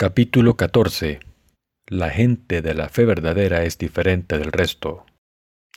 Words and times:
Capítulo 0.00 0.54
14 0.54 1.18
La 1.88 2.10
gente 2.10 2.62
de 2.62 2.72
la 2.72 2.88
fe 2.88 3.04
verdadera 3.04 3.64
es 3.64 3.78
diferente 3.78 4.38
del 4.38 4.52
resto. 4.52 5.04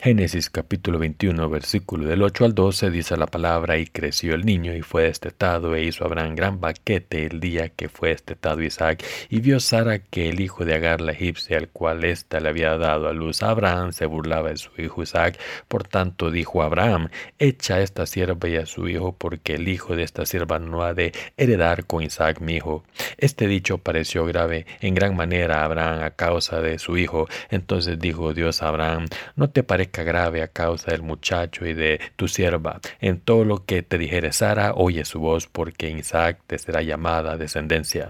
Génesis 0.04 0.49
capítulo 0.49 0.97
21 0.97 1.47
versículo 1.47 2.07
del 2.07 2.23
8 2.23 2.45
al 2.45 2.55
12 2.55 2.89
dice 2.89 3.18
la 3.18 3.27
palabra 3.27 3.77
y 3.77 3.86
creció 3.86 4.33
el 4.33 4.47
niño 4.47 4.73
y 4.73 4.81
fue 4.81 5.04
destetado 5.04 5.75
e 5.75 5.83
hizo 5.83 6.05
Abraham 6.05 6.33
gran 6.33 6.59
banquete 6.59 7.27
el 7.27 7.39
día 7.39 7.70
que 7.70 7.88
fue 7.88 8.09
destetado 8.09 8.64
Isaac 8.64 9.05
y 9.29 9.42
vio 9.42 9.59
Sara 9.59 10.00
que 10.00 10.29
el 10.29 10.39
hijo 10.39 10.65
de 10.65 10.73
Agar 10.73 11.01
la 11.01 11.11
egipcia 11.11 11.59
al 11.59 11.69
cual 11.69 12.04
ésta 12.04 12.39
le 12.39 12.50
había 12.50 12.75
dado 12.79 13.09
a 13.09 13.14
luz 13.14 13.43
a 13.43 13.51
Abraham 13.51 13.92
se 13.92 14.07
burlaba 14.07 14.50
de 14.50 14.57
su 14.57 14.71
hijo 14.82 15.04
Isaac. 15.04 15.37
Por 15.68 15.83
tanto 15.83 16.31
dijo 16.31 16.64
Abraham 16.64 17.09
echa 17.37 17.75
a 17.75 17.81
esta 17.81 18.07
sierva 18.07 18.50
y 18.50 18.56
a 18.56 18.65
su 18.65 18.87
hijo 18.87 19.15
porque 19.15 19.54
el 19.54 19.68
hijo 19.68 19.95
de 19.95 20.01
esta 20.01 20.25
sierva 20.25 20.57
no 20.57 20.81
ha 20.81 20.95
de 20.95 21.11
heredar 21.37 21.86
con 21.86 22.01
Isaac 22.01 22.42
mi 22.42 22.56
hijo 22.56 22.83
este 23.20 23.45
dicho 23.45 23.78
pareció 23.78 24.25
grave 24.25 24.65
en 24.79 24.95
gran 24.95 25.15
manera 25.15 25.61
a 25.61 25.65
Abraham 25.65 26.01
a 26.01 26.09
causa 26.09 26.59
de 26.59 26.79
su 26.79 26.97
hijo. 26.97 27.28
Entonces 27.51 28.00
dijo 28.00 28.33
Dios 28.33 28.64
a 28.64 28.70
Abraham 28.70 29.06
no 29.36 29.51
te 29.51 29.61
parezca 29.61 29.90
grave 29.91 30.41
a 30.41 30.47
causa 30.47 30.91
del 30.91 31.01
muchacho 31.01 31.65
y 31.65 31.73
de 31.73 32.00
tu 32.16 32.27
sierva. 32.27 32.80
En 33.00 33.19
todo 33.19 33.45
lo 33.45 33.66
que 33.66 33.83
te 33.83 33.97
dijere 33.97 34.31
Sara, 34.31 34.73
oye 34.73 35.05
su 35.05 35.19
voz, 35.19 35.47
porque 35.47 35.89
Isaac 35.89 36.41
te 36.47 36.58
será 36.58 36.81
llamada 36.81 37.38
descendencia. 37.38 38.09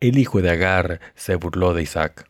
El 0.00 0.18
hijo 0.18 0.42
de 0.42 0.50
Agar 0.50 1.00
se 1.14 1.36
burló 1.36 1.74
de 1.74 1.82
Isaac. 1.82 2.26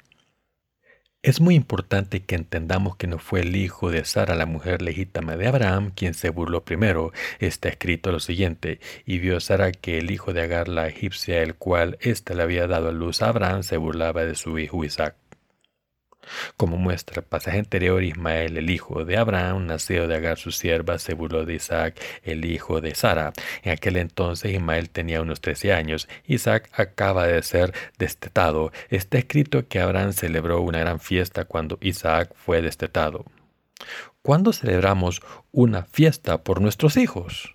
Es 1.22 1.40
muy 1.40 1.54
importante 1.54 2.24
que 2.24 2.34
entendamos 2.34 2.96
que 2.96 3.06
no 3.06 3.18
fue 3.18 3.40
el 3.40 3.54
hijo 3.54 3.90
de 3.92 4.04
Sara, 4.04 4.34
la 4.34 4.44
mujer 4.44 4.82
legítima 4.82 5.36
de 5.36 5.46
Abraham, 5.46 5.92
quien 5.94 6.14
se 6.14 6.30
burló 6.30 6.64
primero. 6.64 7.12
Está 7.38 7.68
escrito 7.68 8.10
lo 8.10 8.18
siguiente, 8.18 8.80
y 9.06 9.20
vio 9.20 9.38
Sara 9.38 9.70
que 9.70 9.98
el 9.98 10.10
hijo 10.10 10.32
de 10.32 10.42
Agar, 10.42 10.66
la 10.66 10.88
egipcia, 10.88 11.40
el 11.40 11.54
cual 11.54 11.96
ésta 12.00 12.34
le 12.34 12.42
había 12.42 12.66
dado 12.66 12.88
a 12.88 12.92
luz 12.92 13.22
a 13.22 13.28
Abraham, 13.28 13.62
se 13.62 13.76
burlaba 13.76 14.24
de 14.24 14.34
su 14.34 14.58
hijo 14.58 14.84
Isaac. 14.84 15.21
Como 16.56 16.76
muestra 16.76 17.20
el 17.20 17.26
pasaje 17.26 17.58
anterior, 17.58 18.02
Ismael, 18.02 18.56
el 18.56 18.70
hijo 18.70 19.04
de 19.04 19.16
Abraham, 19.16 19.66
nacido 19.66 20.08
de 20.08 20.16
Agar 20.16 20.38
su 20.38 20.50
sierva, 20.52 20.98
se 20.98 21.14
burló 21.14 21.44
de 21.44 21.54
Isaac, 21.54 22.00
el 22.22 22.44
hijo 22.44 22.80
de 22.80 22.94
Sara. 22.94 23.32
En 23.62 23.72
aquel 23.72 23.96
entonces 23.96 24.52
Ismael 24.52 24.90
tenía 24.90 25.22
unos 25.22 25.40
trece 25.40 25.72
años. 25.72 26.08
Isaac 26.26 26.70
acaba 26.72 27.26
de 27.26 27.42
ser 27.42 27.72
destetado. 27.98 28.72
Está 28.88 29.18
escrito 29.18 29.66
que 29.68 29.80
Abraham 29.80 30.12
celebró 30.12 30.60
una 30.60 30.80
gran 30.80 31.00
fiesta 31.00 31.44
cuando 31.44 31.78
Isaac 31.80 32.32
fue 32.36 32.62
destetado. 32.62 33.24
¿Cuándo 34.22 34.52
celebramos 34.52 35.20
una 35.50 35.82
fiesta 35.82 36.44
por 36.44 36.60
nuestros 36.60 36.96
hijos? 36.96 37.54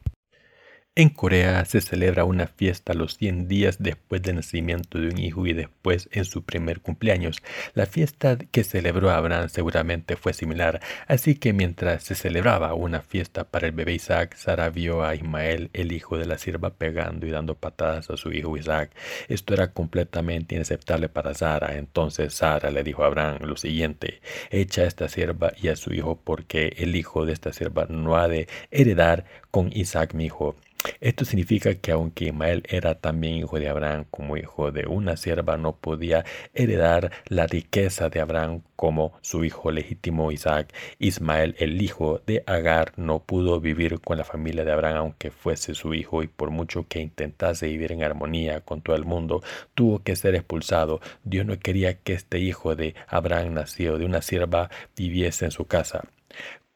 En 0.99 1.09
Corea 1.09 1.63
se 1.65 1.79
celebra 1.79 2.23
una 2.23 2.47
fiesta 2.47 2.95
los 2.95 3.17
100 3.17 3.47
días 3.47 3.75
después 3.77 4.23
del 4.23 4.37
nacimiento 4.37 4.97
de 4.97 5.09
un 5.09 5.19
hijo 5.19 5.45
y 5.45 5.53
después 5.53 6.09
en 6.11 6.25
su 6.25 6.43
primer 6.43 6.81
cumpleaños. 6.81 7.43
La 7.75 7.85
fiesta 7.85 8.35
que 8.39 8.63
celebró 8.63 9.11
Abraham 9.11 9.47
seguramente 9.47 10.15
fue 10.15 10.33
similar, 10.33 10.81
así 11.05 11.35
que 11.35 11.53
mientras 11.53 12.01
se 12.01 12.15
celebraba 12.15 12.73
una 12.73 13.01
fiesta 13.01 13.43
para 13.43 13.67
el 13.67 13.73
bebé 13.73 13.93
Isaac, 13.93 14.35
Sara 14.37 14.71
vio 14.71 15.03
a 15.03 15.13
Ismael, 15.13 15.69
el 15.73 15.91
hijo 15.91 16.17
de 16.17 16.25
la 16.25 16.39
sierva, 16.39 16.73
pegando 16.73 17.27
y 17.27 17.29
dando 17.29 17.53
patadas 17.53 18.09
a 18.09 18.17
su 18.17 18.31
hijo 18.31 18.57
Isaac. 18.57 18.89
Esto 19.27 19.53
era 19.53 19.73
completamente 19.73 20.55
inaceptable 20.55 21.09
para 21.09 21.35
Sara. 21.35 21.77
Entonces 21.77 22.33
Sara 22.33 22.71
le 22.71 22.81
dijo 22.81 23.03
a 23.03 23.05
Abraham 23.05 23.43
lo 23.43 23.55
siguiente, 23.55 24.19
echa 24.49 24.81
a 24.81 24.85
esta 24.85 25.09
sierva 25.09 25.51
y 25.61 25.67
a 25.67 25.75
su 25.75 25.93
hijo 25.93 26.19
porque 26.23 26.73
el 26.77 26.95
hijo 26.95 27.27
de 27.27 27.33
esta 27.33 27.53
sierva 27.53 27.85
no 27.87 28.17
ha 28.17 28.27
de 28.27 28.47
heredar 28.71 29.25
con 29.51 29.69
Isaac 29.71 30.15
mi 30.15 30.25
hijo. 30.25 30.55
Esto 30.99 31.25
significa 31.25 31.75
que 31.75 31.91
aunque 31.91 32.25
Ismael 32.25 32.63
era 32.67 32.95
también 32.95 33.35
hijo 33.35 33.59
de 33.59 33.69
Abraham 33.69 34.05
como 34.09 34.37
hijo 34.37 34.71
de 34.71 34.85
una 34.85 35.17
sierva, 35.17 35.57
no 35.57 35.75
podía 35.77 36.25
heredar 36.53 37.11
la 37.27 37.47
riqueza 37.47 38.09
de 38.09 38.21
Abraham 38.21 38.61
como 38.75 39.13
su 39.21 39.43
hijo 39.43 39.71
legítimo 39.71 40.31
Isaac. 40.31 40.73
Ismael, 40.99 41.55
el 41.59 41.81
hijo 41.81 42.21
de 42.25 42.43
Agar, 42.45 42.93
no 42.95 43.23
pudo 43.23 43.59
vivir 43.59 43.99
con 44.01 44.17
la 44.17 44.23
familia 44.23 44.65
de 44.65 44.71
Abraham 44.71 44.97
aunque 44.97 45.31
fuese 45.31 45.73
su 45.73 45.93
hijo 45.93 46.23
y 46.23 46.27
por 46.27 46.51
mucho 46.51 46.87
que 46.87 46.99
intentase 46.99 47.67
vivir 47.67 47.91
en 47.91 48.03
armonía 48.03 48.61
con 48.61 48.81
todo 48.81 48.95
el 48.95 49.05
mundo, 49.05 49.41
tuvo 49.73 50.03
que 50.03 50.15
ser 50.15 50.35
expulsado. 50.35 51.01
Dios 51.23 51.45
no 51.45 51.57
quería 51.59 51.95
que 51.99 52.13
este 52.13 52.39
hijo 52.39 52.75
de 52.75 52.95
Abraham 53.07 53.55
nacido 53.55 53.97
de 53.97 54.05
una 54.05 54.21
sierva 54.21 54.69
viviese 54.95 55.45
en 55.45 55.51
su 55.51 55.65
casa. 55.65 56.03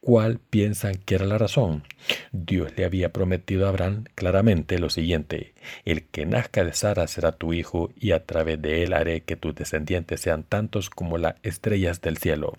¿Cuál 0.04 0.40
piensan 0.40 0.96
que 0.96 1.14
era 1.14 1.26
la 1.28 1.38
razón? 1.38 1.84
Dios 2.32 2.74
le 2.76 2.86
había 2.86 3.14
prometido 3.14 3.68
a 3.68 3.70
Abraham 3.70 4.06
claramente 4.16 4.80
lo 4.80 4.90
siguiente, 4.90 5.54
el 5.86 6.08
que 6.08 6.26
nazca 6.26 6.64
de 6.64 6.74
Sara 6.74 7.06
será 7.06 7.34
tu 7.34 7.54
hijo 7.54 7.92
y 7.96 8.12
a 8.12 8.26
través 8.26 8.60
de 8.60 8.82
él 8.82 8.94
haré 8.94 9.22
que 9.22 9.36
tus 9.36 9.54
descendientes 9.54 10.20
sean 10.20 10.42
tantos 10.44 10.90
como 10.90 11.20
las 11.20 11.36
estrellas 11.44 12.02
del 12.02 12.18
cielo. 12.18 12.58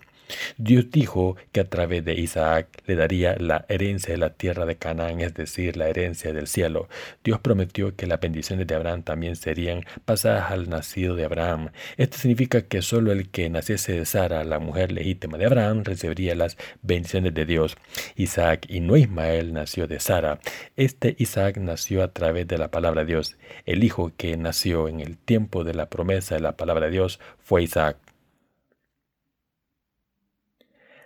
Dios 0.57 0.89
dijo 0.91 1.35
que 1.51 1.61
a 1.61 1.69
través 1.69 2.05
de 2.05 2.13
Isaac 2.13 2.67
le 2.85 2.95
daría 2.95 3.35
la 3.37 3.65
herencia 3.69 4.13
de 4.13 4.17
la 4.17 4.31
tierra 4.31 4.65
de 4.65 4.75
Canaán, 4.75 5.21
es 5.21 5.33
decir, 5.33 5.77
la 5.77 5.89
herencia 5.89 6.33
del 6.33 6.47
cielo. 6.47 6.87
Dios 7.23 7.39
prometió 7.39 7.95
que 7.95 8.07
las 8.07 8.19
bendiciones 8.19 8.67
de 8.67 8.75
Abraham 8.75 9.03
también 9.03 9.35
serían 9.35 9.85
pasadas 10.05 10.51
al 10.51 10.69
nacido 10.69 11.15
de 11.15 11.25
Abraham. 11.25 11.69
Esto 11.97 12.17
significa 12.17 12.61
que 12.61 12.81
solo 12.81 13.11
el 13.11 13.29
que 13.29 13.49
naciese 13.49 13.93
de 13.93 14.05
Sara, 14.05 14.43
la 14.43 14.59
mujer 14.59 14.91
legítima 14.91 15.37
de 15.37 15.45
Abraham, 15.45 15.83
recibiría 15.83 16.35
las 16.35 16.57
bendiciones 16.81 17.33
de 17.33 17.45
Dios. 17.45 17.77
Isaac 18.15 18.65
y 18.69 18.79
no 18.79 18.97
Ismael 18.97 19.53
nació 19.53 19.87
de 19.87 19.99
Sara. 19.99 20.39
Este 20.75 21.15
Isaac 21.19 21.57
nació 21.57 22.03
a 22.03 22.09
través 22.09 22.47
de 22.47 22.57
la 22.57 22.69
palabra 22.69 23.01
de 23.01 23.07
Dios. 23.07 23.37
El 23.65 23.83
hijo 23.83 24.11
que 24.17 24.37
nació 24.37 24.87
en 24.87 24.99
el 24.99 25.17
tiempo 25.17 25.63
de 25.63 25.73
la 25.73 25.89
promesa 25.89 26.35
de 26.35 26.41
la 26.41 26.57
palabra 26.57 26.85
de 26.87 26.91
Dios 26.91 27.19
fue 27.43 27.63
Isaac. 27.63 27.97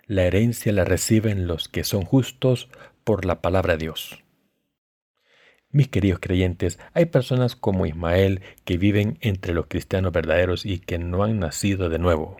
La 0.08 0.24
herencia 0.24 0.72
la 0.72 0.86
reciben 0.86 1.46
los 1.46 1.68
que 1.68 1.84
son 1.84 2.02
justos 2.02 2.70
por 3.04 3.26
la 3.26 3.42
palabra 3.42 3.74
de 3.74 3.84
Dios. 3.84 4.24
Mis 5.68 5.88
queridos 5.88 6.18
creyentes, 6.18 6.78
hay 6.94 7.04
personas 7.04 7.56
como 7.56 7.84
Ismael 7.84 8.40
que 8.64 8.78
viven 8.78 9.18
entre 9.20 9.52
los 9.52 9.66
cristianos 9.66 10.12
verdaderos 10.12 10.64
y 10.64 10.78
que 10.78 10.96
no 10.96 11.24
han 11.24 11.38
nacido 11.38 11.90
de 11.90 11.98
nuevo. 11.98 12.38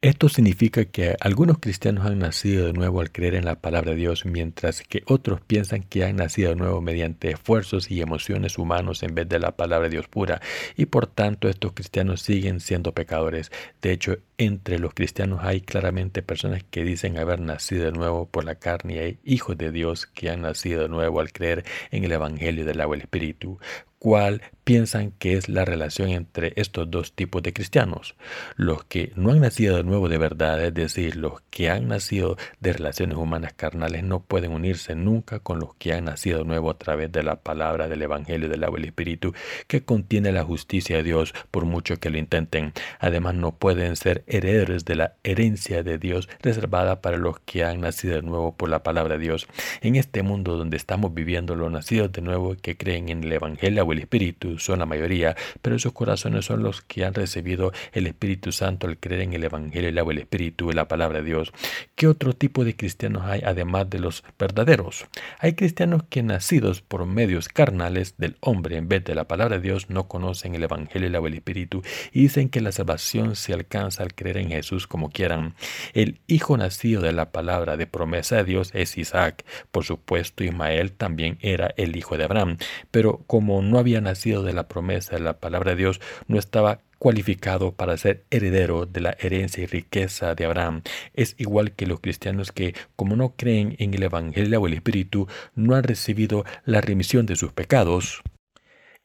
Esto 0.00 0.28
significa 0.28 0.84
que 0.84 1.16
algunos 1.18 1.58
cristianos 1.58 2.06
han 2.06 2.20
nacido 2.20 2.66
de 2.66 2.72
nuevo 2.72 3.00
al 3.00 3.10
creer 3.10 3.34
en 3.34 3.44
la 3.44 3.60
palabra 3.60 3.90
de 3.90 3.96
Dios, 3.96 4.26
mientras 4.26 4.82
que 4.82 5.02
otros 5.06 5.40
piensan 5.40 5.82
que 5.82 6.04
han 6.04 6.14
nacido 6.14 6.50
de 6.50 6.54
nuevo 6.54 6.80
mediante 6.80 7.32
esfuerzos 7.32 7.90
y 7.90 8.00
emociones 8.00 8.58
humanos 8.58 9.02
en 9.02 9.16
vez 9.16 9.28
de 9.28 9.40
la 9.40 9.56
palabra 9.56 9.88
de 9.88 9.96
Dios 9.96 10.06
pura, 10.06 10.40
y 10.76 10.86
por 10.86 11.08
tanto 11.08 11.48
estos 11.48 11.72
cristianos 11.72 12.22
siguen 12.22 12.60
siendo 12.60 12.92
pecadores. 12.94 13.50
De 13.82 13.90
hecho, 13.90 14.18
entre 14.36 14.78
los 14.78 14.94
cristianos 14.94 15.40
hay 15.42 15.62
claramente 15.62 16.22
personas 16.22 16.62
que 16.62 16.84
dicen 16.84 17.18
haber 17.18 17.40
nacido 17.40 17.86
de 17.86 17.90
nuevo 17.90 18.26
por 18.26 18.44
la 18.44 18.54
carne 18.54 18.94
y 18.94 18.98
hay 18.98 19.18
hijos 19.24 19.58
de 19.58 19.72
Dios 19.72 20.06
que 20.06 20.30
han 20.30 20.42
nacido 20.42 20.82
de 20.82 20.88
nuevo 20.88 21.18
al 21.18 21.32
creer 21.32 21.64
en 21.90 22.04
el 22.04 22.12
Evangelio 22.12 22.64
del 22.64 22.80
agua 22.80 22.94
y 22.94 23.00
el 23.00 23.02
Espíritu. 23.02 23.58
¿Cuál 23.98 24.42
piensan 24.62 25.10
que 25.18 25.32
es 25.32 25.48
la 25.48 25.64
relación 25.64 26.10
entre 26.10 26.52
estos 26.54 26.88
dos 26.88 27.14
tipos 27.14 27.42
de 27.42 27.52
cristianos? 27.52 28.14
Los 28.54 28.84
que 28.84 29.12
no 29.16 29.32
han 29.32 29.40
nacido 29.40 29.76
de 29.76 29.82
nuevo 29.82 30.08
de 30.08 30.18
verdad, 30.18 30.64
es 30.64 30.72
decir, 30.72 31.16
los 31.16 31.40
que 31.50 31.68
han 31.68 31.88
nacido 31.88 32.36
de 32.60 32.74
relaciones 32.74 33.16
humanas 33.16 33.54
carnales, 33.54 34.04
no 34.04 34.20
pueden 34.20 34.52
unirse 34.52 34.94
nunca 34.94 35.40
con 35.40 35.58
los 35.58 35.74
que 35.74 35.94
han 35.94 36.04
nacido 36.04 36.38
de 36.38 36.44
nuevo 36.44 36.70
a 36.70 36.78
través 36.78 37.10
de 37.10 37.24
la 37.24 37.40
palabra 37.40 37.88
del 37.88 38.02
Evangelio 38.02 38.48
del 38.48 38.62
agua 38.62 38.78
y 38.78 38.82
el 38.82 38.88
Espíritu, 38.90 39.34
que 39.66 39.82
contiene 39.82 40.30
la 40.30 40.44
justicia 40.44 40.98
de 40.98 41.02
Dios 41.02 41.34
por 41.50 41.64
mucho 41.64 41.96
que 41.96 42.10
lo 42.10 42.18
intenten. 42.18 42.74
Además, 43.00 43.34
no 43.34 43.56
pueden 43.56 43.96
ser 43.96 44.22
herederos 44.28 44.84
de 44.84 44.94
la 44.94 45.14
herencia 45.24 45.82
de 45.82 45.98
Dios 45.98 46.28
reservada 46.40 47.00
para 47.00 47.16
los 47.16 47.40
que 47.40 47.64
han 47.64 47.80
nacido 47.80 48.14
de 48.14 48.22
nuevo 48.22 48.54
por 48.54 48.68
la 48.68 48.84
palabra 48.84 49.16
de 49.16 49.24
Dios. 49.24 49.48
En 49.80 49.96
este 49.96 50.22
mundo 50.22 50.56
donde 50.56 50.76
estamos 50.76 51.14
viviendo, 51.14 51.56
los 51.56 51.72
nacidos 51.72 52.12
de 52.12 52.22
nuevo 52.22 52.54
que 52.54 52.76
creen 52.76 53.08
en 53.08 53.24
el 53.24 53.32
Evangelio 53.32 53.87
el 53.92 54.00
Espíritu 54.00 54.58
son 54.58 54.78
la 54.78 54.86
mayoría, 54.86 55.36
pero 55.62 55.76
esos 55.76 55.92
corazones 55.92 56.44
son 56.44 56.62
los 56.62 56.82
que 56.82 57.04
han 57.04 57.14
recibido 57.14 57.72
el 57.92 58.06
Espíritu 58.06 58.52
Santo 58.52 58.86
al 58.86 58.98
creer 58.98 59.22
en 59.22 59.32
el 59.34 59.44
Evangelio, 59.44 59.88
el 59.88 59.98
agua, 59.98 60.12
el 60.12 60.18
Espíritu 60.20 60.70
la 60.72 60.88
palabra 60.88 61.20
de 61.20 61.24
Dios. 61.24 61.52
¿Qué 61.94 62.06
otro 62.06 62.32
tipo 62.32 62.64
de 62.64 62.76
cristianos 62.76 63.24
hay 63.24 63.42
además 63.44 63.90
de 63.90 63.98
los 63.98 64.24
verdaderos? 64.38 65.06
Hay 65.38 65.54
cristianos 65.54 66.04
que 66.08 66.22
nacidos 66.22 66.82
por 66.82 67.06
medios 67.06 67.48
carnales 67.48 68.14
del 68.18 68.36
hombre 68.40 68.76
en 68.76 68.88
vez 68.88 69.04
de 69.04 69.14
la 69.14 69.26
palabra 69.26 69.56
de 69.56 69.62
Dios 69.62 69.90
no 69.90 70.08
conocen 70.08 70.54
el 70.54 70.62
Evangelio, 70.62 71.08
el 71.08 71.16
agua, 71.16 71.28
el 71.28 71.34
Espíritu 71.34 71.82
y 72.12 72.22
dicen 72.22 72.48
que 72.48 72.60
la 72.60 72.72
salvación 72.72 73.36
se 73.36 73.52
alcanza 73.52 74.02
al 74.02 74.14
creer 74.14 74.38
en 74.38 74.50
Jesús 74.50 74.86
como 74.86 75.10
quieran. 75.10 75.54
El 75.92 76.20
hijo 76.26 76.56
nacido 76.56 77.02
de 77.02 77.12
la 77.12 77.32
palabra 77.32 77.76
de 77.76 77.86
promesa 77.86 78.36
de 78.36 78.44
Dios 78.44 78.70
es 78.74 78.96
Isaac. 78.98 79.44
Por 79.70 79.84
supuesto, 79.84 80.44
Ismael 80.44 80.92
también 80.92 81.38
era 81.40 81.72
el 81.76 81.96
hijo 81.96 82.16
de 82.16 82.24
Abraham, 82.24 82.58
pero 82.90 83.22
como 83.26 83.62
no 83.62 83.77
había 83.78 84.00
nacido 84.00 84.42
de 84.42 84.52
la 84.52 84.68
promesa 84.68 85.16
de 85.16 85.22
la 85.22 85.38
palabra 85.38 85.72
de 85.72 85.78
Dios, 85.78 86.00
no 86.26 86.38
estaba 86.38 86.80
cualificado 86.98 87.72
para 87.72 87.96
ser 87.96 88.24
heredero 88.30 88.86
de 88.86 89.00
la 89.00 89.16
herencia 89.20 89.62
y 89.62 89.66
riqueza 89.66 90.34
de 90.34 90.44
Abraham. 90.44 90.82
Es 91.14 91.34
igual 91.38 91.72
que 91.72 91.86
los 91.86 92.00
cristianos 92.00 92.52
que, 92.52 92.74
como 92.96 93.16
no 93.16 93.34
creen 93.36 93.76
en 93.78 93.94
el 93.94 94.02
Evangelio 94.02 94.60
o 94.60 94.66
el 94.66 94.74
Espíritu, 94.74 95.28
no 95.54 95.74
han 95.74 95.84
recibido 95.84 96.44
la 96.64 96.80
remisión 96.80 97.26
de 97.26 97.36
sus 97.36 97.52
pecados 97.52 98.22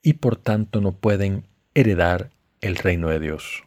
y 0.01 0.13
por 0.13 0.35
tanto 0.35 0.81
no 0.81 0.91
pueden 0.91 1.45
heredar 1.73 2.29
el 2.61 2.75
reino 2.75 3.09
de 3.09 3.19
Dios. 3.19 3.63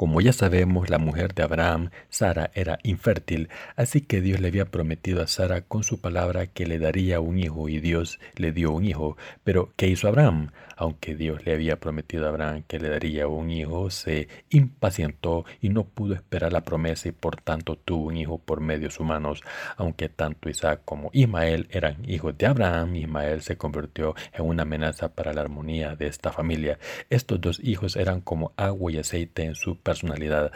Como 0.00 0.22
ya 0.22 0.32
sabemos, 0.32 0.88
la 0.88 0.96
mujer 0.96 1.34
de 1.34 1.42
Abraham, 1.42 1.90
Sara, 2.08 2.50
era 2.54 2.78
infértil, 2.84 3.50
así 3.76 4.00
que 4.00 4.22
Dios 4.22 4.40
le 4.40 4.48
había 4.48 4.64
prometido 4.64 5.20
a 5.20 5.26
Sara 5.26 5.60
con 5.60 5.84
su 5.84 6.00
palabra 6.00 6.46
que 6.46 6.64
le 6.64 6.78
daría 6.78 7.20
un 7.20 7.38
hijo 7.38 7.68
y 7.68 7.80
Dios 7.80 8.18
le 8.34 8.50
dio 8.52 8.72
un 8.72 8.86
hijo. 8.86 9.18
Pero, 9.44 9.74
¿qué 9.76 9.88
hizo 9.88 10.08
Abraham? 10.08 10.52
Aunque 10.80 11.14
Dios 11.14 11.44
le 11.44 11.52
había 11.52 11.78
prometido 11.78 12.24
a 12.24 12.30
Abraham 12.30 12.64
que 12.66 12.78
le 12.78 12.88
daría 12.88 13.28
un 13.28 13.50
hijo, 13.50 13.90
se 13.90 14.28
impacientó 14.48 15.44
y 15.60 15.68
no 15.68 15.84
pudo 15.84 16.14
esperar 16.14 16.54
la 16.54 16.62
promesa 16.62 17.10
y 17.10 17.12
por 17.12 17.36
tanto 17.36 17.76
tuvo 17.76 18.06
un 18.06 18.16
hijo 18.16 18.38
por 18.38 18.62
medios 18.62 18.98
humanos. 18.98 19.42
Aunque 19.76 20.08
tanto 20.08 20.48
Isaac 20.48 20.80
como 20.86 21.10
Ismael 21.12 21.68
eran 21.70 21.98
hijos 22.08 22.38
de 22.38 22.46
Abraham, 22.46 22.96
Ismael 22.96 23.42
se 23.42 23.58
convirtió 23.58 24.14
en 24.32 24.46
una 24.46 24.62
amenaza 24.62 25.14
para 25.14 25.34
la 25.34 25.42
armonía 25.42 25.96
de 25.96 26.06
esta 26.06 26.32
familia. 26.32 26.78
Estos 27.10 27.38
dos 27.42 27.60
hijos 27.62 27.94
eran 27.96 28.22
como 28.22 28.54
agua 28.56 28.90
y 28.90 28.96
aceite 28.96 29.44
en 29.44 29.56
su 29.56 29.76
personalidad. 29.76 30.50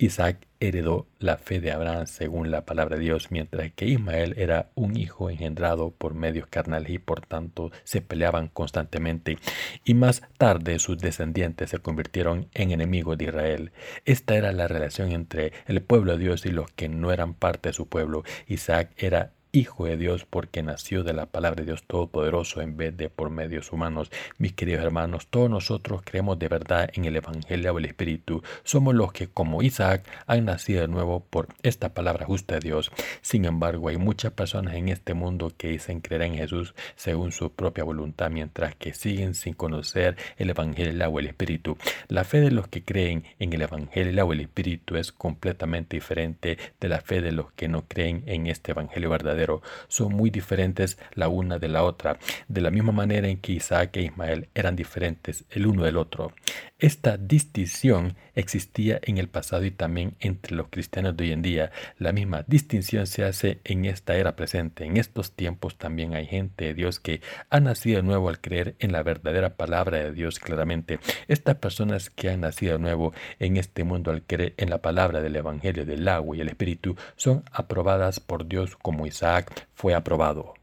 Isaac 0.00 0.46
heredó 0.60 1.08
la 1.18 1.38
fe 1.38 1.58
de 1.58 1.72
Abraham 1.72 2.06
según 2.06 2.52
la 2.52 2.64
palabra 2.64 2.96
de 2.96 3.02
Dios, 3.02 3.32
mientras 3.32 3.72
que 3.72 3.86
Ismael 3.86 4.34
era 4.38 4.70
un 4.76 4.96
hijo 4.96 5.28
engendrado 5.28 5.90
por 5.90 6.14
medios 6.14 6.46
carnales 6.46 6.90
y 6.90 6.98
por 6.98 7.26
tanto 7.26 7.72
se 7.82 8.00
peleaban 8.00 8.46
constantemente. 8.46 9.38
Y 9.84 9.94
más 9.94 10.22
tarde 10.36 10.78
sus 10.78 10.98
descendientes 10.98 11.70
se 11.70 11.80
convirtieron 11.80 12.48
en 12.54 12.70
enemigos 12.70 13.18
de 13.18 13.24
Israel. 13.24 13.72
Esta 14.04 14.36
era 14.36 14.52
la 14.52 14.68
relación 14.68 15.10
entre 15.10 15.52
el 15.66 15.82
pueblo 15.82 16.12
de 16.12 16.24
Dios 16.24 16.46
y 16.46 16.50
los 16.50 16.70
que 16.70 16.88
no 16.88 17.12
eran 17.12 17.34
parte 17.34 17.70
de 17.70 17.72
su 17.72 17.88
pueblo. 17.88 18.22
Isaac 18.46 18.92
era 18.98 19.32
Hijo 19.58 19.86
de 19.86 19.96
Dios 19.96 20.24
porque 20.24 20.62
nació 20.62 21.02
de 21.02 21.12
la 21.12 21.26
palabra 21.26 21.62
de 21.62 21.66
Dios 21.66 21.82
Todopoderoso 21.82 22.60
en 22.60 22.76
vez 22.76 22.96
de 22.96 23.10
por 23.10 23.28
medios 23.28 23.72
humanos. 23.72 24.08
Mis 24.38 24.52
queridos 24.52 24.84
hermanos, 24.84 25.26
todos 25.26 25.50
nosotros 25.50 26.02
creemos 26.04 26.38
de 26.38 26.46
verdad 26.46 26.88
en 26.94 27.06
el 27.06 27.16
Evangelio 27.16 27.74
del 27.74 27.86
Espíritu. 27.86 28.44
Somos 28.62 28.94
los 28.94 29.12
que, 29.12 29.26
como 29.26 29.60
Isaac, 29.62 30.06
han 30.28 30.44
nacido 30.44 30.82
de 30.82 30.86
nuevo 30.86 31.26
por 31.28 31.48
esta 31.64 31.92
palabra 31.92 32.24
justa 32.24 32.54
de 32.54 32.60
Dios. 32.60 32.92
Sin 33.20 33.46
embargo, 33.46 33.88
hay 33.88 33.96
muchas 33.96 34.30
personas 34.30 34.74
en 34.74 34.90
este 34.90 35.14
mundo 35.14 35.52
que 35.56 35.70
dicen 35.70 36.02
creer 36.02 36.22
en 36.22 36.36
Jesús 36.36 36.72
según 36.94 37.32
su 37.32 37.50
propia 37.50 37.82
voluntad, 37.82 38.30
mientras 38.30 38.76
que 38.76 38.94
siguen 38.94 39.34
sin 39.34 39.54
conocer 39.54 40.16
el 40.36 40.50
Evangelio 40.50 41.04
agua 41.04 41.20
del 41.20 41.30
Espíritu. 41.30 41.76
La 42.06 42.22
fe 42.22 42.40
de 42.40 42.52
los 42.52 42.68
que 42.68 42.84
creen 42.84 43.24
en 43.40 43.52
el 43.52 43.62
Evangelio 43.62 44.22
agua 44.22 44.36
del 44.36 44.44
Espíritu 44.44 44.94
es 44.94 45.10
completamente 45.10 45.96
diferente 45.96 46.58
de 46.78 46.88
la 46.88 47.00
fe 47.00 47.20
de 47.20 47.32
los 47.32 47.50
que 47.54 47.66
no 47.66 47.86
creen 47.88 48.22
en 48.26 48.46
este 48.46 48.70
Evangelio 48.70 49.10
verdadero 49.10 49.47
son 49.88 50.14
muy 50.14 50.30
diferentes 50.30 50.98
la 51.14 51.28
una 51.28 51.58
de 51.58 51.68
la 51.68 51.84
otra, 51.84 52.18
de 52.48 52.60
la 52.60 52.70
misma 52.70 52.92
manera 52.92 53.28
en 53.28 53.38
que 53.38 53.52
Isaac 53.52 53.96
e 53.96 54.02
Ismael 54.02 54.48
eran 54.54 54.76
diferentes 54.76 55.44
el 55.50 55.66
uno 55.66 55.84
del 55.84 55.96
otro. 55.96 56.32
Esta 56.78 57.16
distinción 57.16 58.16
existía 58.38 59.00
en 59.02 59.18
el 59.18 59.28
pasado 59.28 59.64
y 59.64 59.72
también 59.72 60.14
entre 60.20 60.54
los 60.54 60.68
cristianos 60.68 61.16
de 61.16 61.24
hoy 61.24 61.32
en 61.32 61.42
día. 61.42 61.72
La 61.98 62.12
misma 62.12 62.44
distinción 62.46 63.06
se 63.06 63.24
hace 63.24 63.58
en 63.64 63.84
esta 63.84 64.14
era 64.14 64.36
presente. 64.36 64.84
En 64.84 64.96
estos 64.96 65.32
tiempos 65.32 65.76
también 65.76 66.14
hay 66.14 66.26
gente 66.26 66.66
de 66.66 66.74
Dios 66.74 67.00
que 67.00 67.20
ha 67.50 67.58
nacido 67.58 68.02
nuevo 68.02 68.28
al 68.28 68.40
creer 68.40 68.76
en 68.78 68.92
la 68.92 69.02
verdadera 69.02 69.56
palabra 69.56 69.98
de 69.98 70.12
Dios 70.12 70.38
claramente. 70.38 71.00
Estas 71.26 71.56
personas 71.56 72.10
que 72.10 72.30
han 72.30 72.42
nacido 72.42 72.78
nuevo 72.78 73.12
en 73.40 73.56
este 73.56 73.82
mundo 73.82 74.12
al 74.12 74.22
creer 74.22 74.54
en 74.56 74.70
la 74.70 74.78
palabra 74.78 75.20
del 75.20 75.34
Evangelio 75.34 75.84
del 75.84 76.06
agua 76.06 76.36
y 76.36 76.40
el 76.40 76.48
Espíritu 76.48 76.96
son 77.16 77.42
aprobadas 77.52 78.20
por 78.20 78.46
Dios 78.46 78.76
como 78.76 79.06
Isaac 79.06 79.66
fue 79.74 79.94
aprobado. 79.94 80.57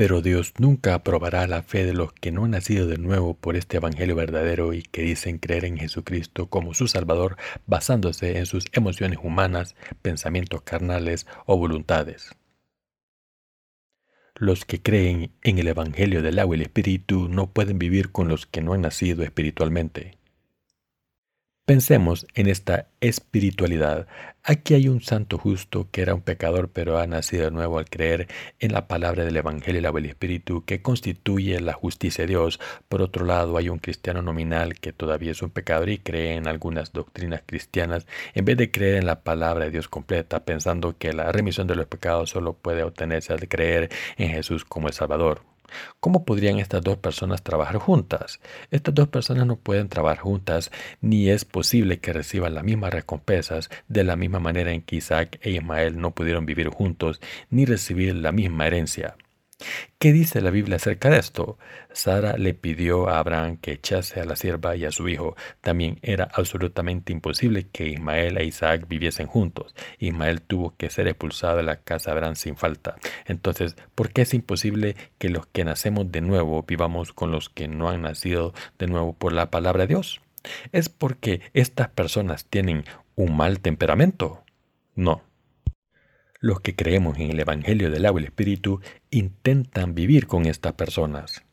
Pero 0.00 0.22
Dios 0.22 0.54
nunca 0.56 0.94
aprobará 0.94 1.46
la 1.46 1.62
fe 1.62 1.84
de 1.84 1.92
los 1.92 2.14
que 2.14 2.32
no 2.32 2.46
han 2.46 2.52
nacido 2.52 2.86
de 2.86 2.96
nuevo 2.96 3.34
por 3.34 3.54
este 3.54 3.76
Evangelio 3.76 4.16
verdadero 4.16 4.72
y 4.72 4.80
que 4.80 5.02
dicen 5.02 5.36
creer 5.36 5.66
en 5.66 5.76
Jesucristo 5.76 6.48
como 6.48 6.72
su 6.72 6.88
Salvador 6.88 7.36
basándose 7.66 8.38
en 8.38 8.46
sus 8.46 8.64
emociones 8.72 9.18
humanas, 9.22 9.76
pensamientos 10.00 10.62
carnales 10.62 11.26
o 11.44 11.58
voluntades. 11.58 12.30
Los 14.36 14.64
que 14.64 14.80
creen 14.80 15.32
en 15.42 15.58
el 15.58 15.68
Evangelio 15.68 16.22
del 16.22 16.38
agua 16.38 16.56
y 16.56 16.60
el 16.60 16.62
Espíritu 16.62 17.28
no 17.28 17.52
pueden 17.52 17.78
vivir 17.78 18.10
con 18.10 18.26
los 18.26 18.46
que 18.46 18.62
no 18.62 18.72
han 18.72 18.80
nacido 18.80 19.22
espiritualmente. 19.22 20.19
Pensemos 21.66 22.26
en 22.34 22.48
esta 22.48 22.88
espiritualidad. 23.00 24.08
Aquí 24.42 24.74
hay 24.74 24.88
un 24.88 25.00
santo 25.02 25.38
justo 25.38 25.88
que 25.92 26.02
era 26.02 26.14
un 26.14 26.22
pecador 26.22 26.70
pero 26.72 26.98
ha 26.98 27.06
nacido 27.06 27.44
de 27.44 27.50
nuevo 27.52 27.78
al 27.78 27.88
creer 27.88 28.26
en 28.58 28.72
la 28.72 28.88
palabra 28.88 29.24
del 29.24 29.36
Evangelio 29.36 29.80
y 29.80 29.96
el 29.98 30.06
Espíritu 30.06 30.64
que 30.64 30.82
constituye 30.82 31.60
la 31.60 31.74
justicia 31.74 32.24
de 32.24 32.30
Dios. 32.30 32.58
Por 32.88 33.02
otro 33.02 33.24
lado 33.24 33.56
hay 33.56 33.68
un 33.68 33.78
cristiano 33.78 34.20
nominal 34.20 34.80
que 34.80 34.92
todavía 34.92 35.30
es 35.30 35.42
un 35.42 35.50
pecador 35.50 35.90
y 35.90 35.98
cree 35.98 36.34
en 36.34 36.48
algunas 36.48 36.92
doctrinas 36.92 37.42
cristianas 37.46 38.06
en 38.34 38.44
vez 38.46 38.56
de 38.56 38.72
creer 38.72 38.96
en 38.96 39.06
la 39.06 39.22
palabra 39.22 39.66
de 39.66 39.70
Dios 39.70 39.88
completa, 39.88 40.44
pensando 40.44 40.98
que 40.98 41.12
la 41.12 41.30
remisión 41.30 41.68
de 41.68 41.76
los 41.76 41.86
pecados 41.86 42.30
solo 42.30 42.54
puede 42.54 42.82
obtenerse 42.82 43.32
al 43.32 43.48
creer 43.48 43.90
en 44.16 44.30
Jesús 44.30 44.64
como 44.64 44.88
el 44.88 44.94
Salvador. 44.94 45.42
¿Cómo 46.00 46.24
podrían 46.24 46.58
estas 46.58 46.82
dos 46.82 46.98
personas 46.98 47.42
trabajar 47.42 47.76
juntas? 47.76 48.40
Estas 48.70 48.94
dos 48.94 49.08
personas 49.08 49.46
no 49.46 49.56
pueden 49.56 49.88
trabajar 49.88 50.18
juntas, 50.18 50.70
ni 51.00 51.30
es 51.30 51.44
posible 51.44 52.00
que 52.00 52.12
reciban 52.12 52.54
las 52.54 52.64
mismas 52.64 52.92
recompensas 52.92 53.70
de 53.88 54.04
la 54.04 54.16
misma 54.16 54.40
manera 54.40 54.72
en 54.72 54.82
que 54.82 54.96
Isaac 54.96 55.38
e 55.42 55.50
Ismael 55.50 55.98
no 56.00 56.12
pudieron 56.12 56.46
vivir 56.46 56.68
juntos, 56.68 57.20
ni 57.50 57.64
recibir 57.64 58.14
la 58.14 58.32
misma 58.32 58.66
herencia. 58.66 59.16
¿Qué 59.98 60.12
dice 60.12 60.40
la 60.40 60.50
Biblia 60.50 60.76
acerca 60.76 61.10
de 61.10 61.18
esto? 61.18 61.58
Sara 61.92 62.36
le 62.36 62.54
pidió 62.54 63.08
a 63.08 63.18
Abraham 63.18 63.58
que 63.58 63.72
echase 63.72 64.20
a 64.20 64.24
la 64.24 64.36
sierva 64.36 64.76
y 64.76 64.84
a 64.84 64.92
su 64.92 65.08
hijo. 65.08 65.36
También 65.60 65.98
era 66.02 66.28
absolutamente 66.32 67.12
imposible 67.12 67.68
que 67.70 67.88
Ismael 67.88 68.38
e 68.38 68.44
Isaac 68.44 68.88
viviesen 68.88 69.26
juntos. 69.26 69.74
Ismael 69.98 70.40
tuvo 70.40 70.74
que 70.76 70.90
ser 70.90 71.08
expulsado 71.08 71.58
de 71.58 71.64
la 71.64 71.76
casa 71.76 72.10
de 72.10 72.16
Abraham 72.16 72.36
sin 72.36 72.56
falta. 72.56 72.96
Entonces, 73.26 73.76
¿por 73.94 74.10
qué 74.10 74.22
es 74.22 74.32
imposible 74.34 74.96
que 75.18 75.28
los 75.28 75.46
que 75.46 75.64
nacemos 75.64 76.10
de 76.10 76.22
nuevo 76.22 76.64
vivamos 76.66 77.12
con 77.12 77.30
los 77.30 77.48
que 77.50 77.68
no 77.68 77.90
han 77.90 78.02
nacido 78.02 78.54
de 78.78 78.86
nuevo 78.86 79.12
por 79.12 79.32
la 79.32 79.50
palabra 79.50 79.82
de 79.82 79.88
Dios? 79.88 80.22
¿Es 80.72 80.88
porque 80.88 81.42
estas 81.52 81.88
personas 81.88 82.46
tienen 82.46 82.84
un 83.14 83.36
mal 83.36 83.60
temperamento? 83.60 84.42
No, 84.94 85.22
los 86.40 86.60
que 86.60 86.74
creemos 86.74 87.18
en 87.18 87.30
el 87.30 87.40
Evangelio 87.40 87.90
del 87.90 88.06
agua 88.06 88.20
y 88.20 88.24
el 88.24 88.28
Espíritu 88.28 88.80
intentan 89.10 89.94
vivir 89.94 90.26
con 90.26 90.46
estas 90.46 90.72
personas. 90.72 91.44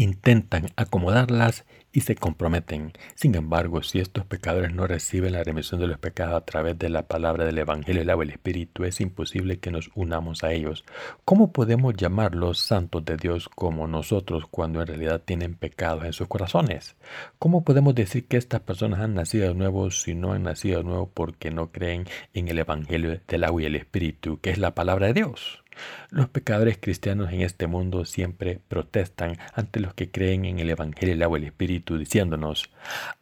Intentan 0.00 0.70
acomodarlas 0.76 1.66
y 1.92 2.00
se 2.00 2.14
comprometen. 2.14 2.94
Sin 3.16 3.34
embargo, 3.34 3.82
si 3.82 3.98
estos 3.98 4.24
pecadores 4.24 4.72
no 4.72 4.86
reciben 4.86 5.34
la 5.34 5.44
remisión 5.44 5.78
de 5.78 5.88
los 5.88 5.98
pecados 5.98 6.36
a 6.36 6.44
través 6.46 6.78
de 6.78 6.88
la 6.88 7.06
palabra 7.06 7.44
del 7.44 7.58
Evangelio, 7.58 8.00
el 8.00 8.08
agua 8.08 8.24
y 8.24 8.28
el 8.28 8.32
Espíritu, 8.32 8.84
es 8.84 8.98
imposible 9.02 9.58
que 9.58 9.70
nos 9.70 9.90
unamos 9.94 10.42
a 10.42 10.54
ellos. 10.54 10.86
¿Cómo 11.26 11.52
podemos 11.52 11.92
llamarlos 11.98 12.60
santos 12.60 13.04
de 13.04 13.18
Dios 13.18 13.50
como 13.50 13.86
nosotros 13.88 14.44
cuando 14.50 14.80
en 14.80 14.86
realidad 14.86 15.20
tienen 15.22 15.54
pecados 15.54 16.06
en 16.06 16.14
sus 16.14 16.28
corazones? 16.28 16.96
¿Cómo 17.38 17.62
podemos 17.62 17.94
decir 17.94 18.26
que 18.26 18.38
estas 18.38 18.62
personas 18.62 19.00
han 19.00 19.12
nacido 19.12 19.48
de 19.48 19.54
nuevo 19.54 19.90
si 19.90 20.14
no 20.14 20.32
han 20.32 20.44
nacido 20.44 20.78
de 20.78 20.84
nuevo 20.84 21.10
porque 21.12 21.50
no 21.50 21.72
creen 21.72 22.06
en 22.32 22.48
el 22.48 22.58
Evangelio 22.58 23.20
del 23.28 23.44
agua 23.44 23.60
y 23.60 23.66
el 23.66 23.76
Espíritu, 23.76 24.40
que 24.40 24.48
es 24.48 24.56
la 24.56 24.74
palabra 24.74 25.08
de 25.08 25.12
Dios? 25.12 25.62
Los 26.10 26.28
pecadores 26.28 26.78
cristianos 26.80 27.32
en 27.32 27.42
este 27.42 27.66
mundo 27.66 28.04
siempre 28.04 28.60
protestan 28.68 29.38
ante 29.54 29.80
los 29.80 29.94
que 29.94 30.10
creen 30.10 30.44
en 30.44 30.58
el 30.58 30.70
Evangelio 30.70 31.14
del 31.14 31.22
agua 31.22 31.38
y 31.38 31.42
el 31.42 31.48
Espíritu, 31.48 31.98
diciéndonos, 31.98 32.70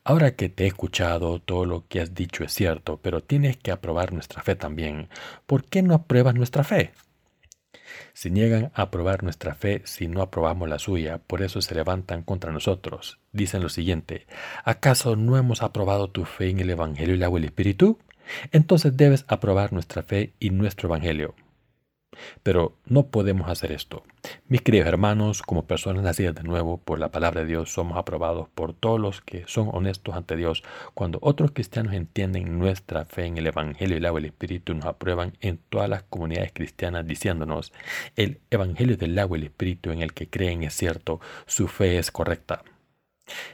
ahora 0.04 0.34
que 0.36 0.48
te 0.48 0.64
he 0.64 0.66
escuchado, 0.68 1.38
todo 1.40 1.64
lo 1.64 1.86
que 1.88 2.00
has 2.00 2.14
dicho 2.14 2.44
es 2.44 2.52
cierto, 2.52 2.98
pero 3.02 3.22
tienes 3.22 3.56
que 3.56 3.70
aprobar 3.70 4.12
nuestra 4.12 4.42
fe 4.42 4.54
también. 4.54 5.08
¿Por 5.46 5.64
qué 5.64 5.82
no 5.82 5.94
apruebas 5.94 6.34
nuestra 6.34 6.64
fe? 6.64 6.92
Se 8.12 8.30
niegan 8.30 8.70
a 8.74 8.82
aprobar 8.82 9.22
nuestra 9.22 9.54
fe 9.54 9.82
si 9.84 10.08
no 10.08 10.22
aprobamos 10.22 10.68
la 10.68 10.78
suya, 10.78 11.18
por 11.18 11.42
eso 11.42 11.62
se 11.62 11.74
levantan 11.74 12.22
contra 12.22 12.52
nosotros. 12.52 13.18
Dicen 13.32 13.62
lo 13.62 13.68
siguiente, 13.68 14.26
¿acaso 14.64 15.16
no 15.16 15.36
hemos 15.36 15.62
aprobado 15.62 16.10
tu 16.10 16.24
fe 16.24 16.50
en 16.50 16.60
el 16.60 16.70
Evangelio 16.70 17.14
del 17.14 17.22
agua 17.24 17.38
y 17.38 17.42
el 17.42 17.48
Espíritu? 17.48 17.98
Entonces 18.52 18.96
debes 18.96 19.24
aprobar 19.28 19.72
nuestra 19.72 20.02
fe 20.02 20.32
y 20.38 20.50
nuestro 20.50 20.88
Evangelio. 20.88 21.34
Pero 22.42 22.76
no 22.86 23.06
podemos 23.08 23.48
hacer 23.50 23.72
esto. 23.72 24.04
Mis 24.48 24.62
queridos 24.62 24.88
hermanos, 24.88 25.42
como 25.42 25.66
personas 25.66 26.02
nacidas 26.02 26.34
de 26.34 26.42
nuevo 26.42 26.78
por 26.78 26.98
la 26.98 27.10
palabra 27.10 27.42
de 27.42 27.46
Dios, 27.46 27.72
somos 27.72 27.98
aprobados 27.98 28.48
por 28.54 28.72
todos 28.72 28.98
los 28.98 29.20
que 29.20 29.44
son 29.46 29.68
honestos 29.72 30.14
ante 30.14 30.36
Dios. 30.36 30.62
Cuando 30.94 31.18
otros 31.22 31.50
cristianos 31.52 31.94
entienden 31.94 32.58
nuestra 32.58 33.04
fe 33.04 33.26
en 33.26 33.38
el 33.38 33.46
Evangelio 33.46 33.96
y 33.96 33.98
el 33.98 34.06
agua 34.06 34.20
y 34.20 34.24
el 34.24 34.30
Espíritu, 34.30 34.74
nos 34.74 34.86
aprueban 34.86 35.36
en 35.40 35.58
todas 35.68 35.88
las 35.88 36.02
comunidades 36.04 36.52
cristianas 36.52 37.06
diciéndonos, 37.06 37.72
el 38.16 38.40
Evangelio 38.50 38.96
del 38.96 39.18
agua 39.18 39.38
y 39.38 39.42
el 39.42 39.46
Espíritu 39.48 39.90
en 39.90 40.02
el 40.02 40.12
que 40.12 40.28
creen 40.28 40.62
es 40.62 40.74
cierto, 40.74 41.20
su 41.46 41.68
fe 41.68 41.98
es 41.98 42.10
correcta. 42.10 42.62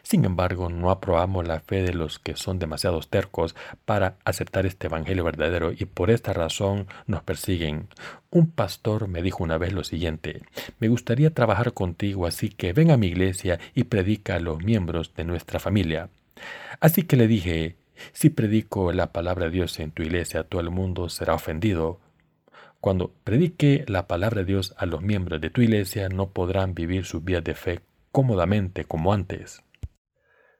Sin 0.02 0.24
embargo, 0.24 0.70
no 0.70 0.90
aprobamos 0.90 1.46
la 1.46 1.60
fe 1.60 1.82
de 1.82 1.94
los 1.94 2.18
que 2.18 2.36
son 2.36 2.58
demasiado 2.58 3.00
tercos 3.00 3.54
para 3.84 4.16
aceptar 4.24 4.66
este 4.66 4.86
Evangelio 4.86 5.24
verdadero 5.24 5.72
y 5.72 5.84
por 5.84 6.10
esta 6.10 6.32
razón 6.32 6.86
nos 7.06 7.22
persiguen. 7.22 7.88
Un 8.30 8.50
pastor 8.50 9.08
me 9.08 9.22
dijo 9.22 9.44
una 9.44 9.58
vez 9.58 9.72
lo 9.72 9.84
siguiente, 9.84 10.42
me 10.78 10.88
gustaría 10.88 11.32
trabajar 11.32 11.72
contigo, 11.72 12.26
así 12.26 12.48
que 12.48 12.72
ven 12.72 12.90
a 12.90 12.96
mi 12.96 13.08
iglesia 13.08 13.58
y 13.74 13.84
predica 13.84 14.36
a 14.36 14.40
los 14.40 14.62
miembros 14.62 15.14
de 15.14 15.24
nuestra 15.24 15.60
familia. 15.60 16.08
Así 16.80 17.02
que 17.02 17.16
le 17.16 17.28
dije, 17.28 17.76
si 18.12 18.30
predico 18.30 18.92
la 18.92 19.12
palabra 19.12 19.46
de 19.46 19.52
Dios 19.52 19.78
en 19.78 19.92
tu 19.92 20.02
iglesia, 20.02 20.44
todo 20.44 20.60
el 20.60 20.70
mundo 20.70 21.08
será 21.08 21.34
ofendido. 21.34 22.00
Cuando 22.80 23.12
predique 23.24 23.84
la 23.88 24.06
palabra 24.06 24.40
de 24.40 24.46
Dios 24.46 24.74
a 24.76 24.84
los 24.84 25.00
miembros 25.00 25.40
de 25.40 25.50
tu 25.50 25.62
iglesia, 25.62 26.08
no 26.08 26.30
podrán 26.30 26.74
vivir 26.74 27.04
sus 27.04 27.24
vidas 27.24 27.44
de 27.44 27.54
fe 27.54 27.80
cómodamente 28.14 28.84
como 28.84 29.12
antes. 29.12 29.64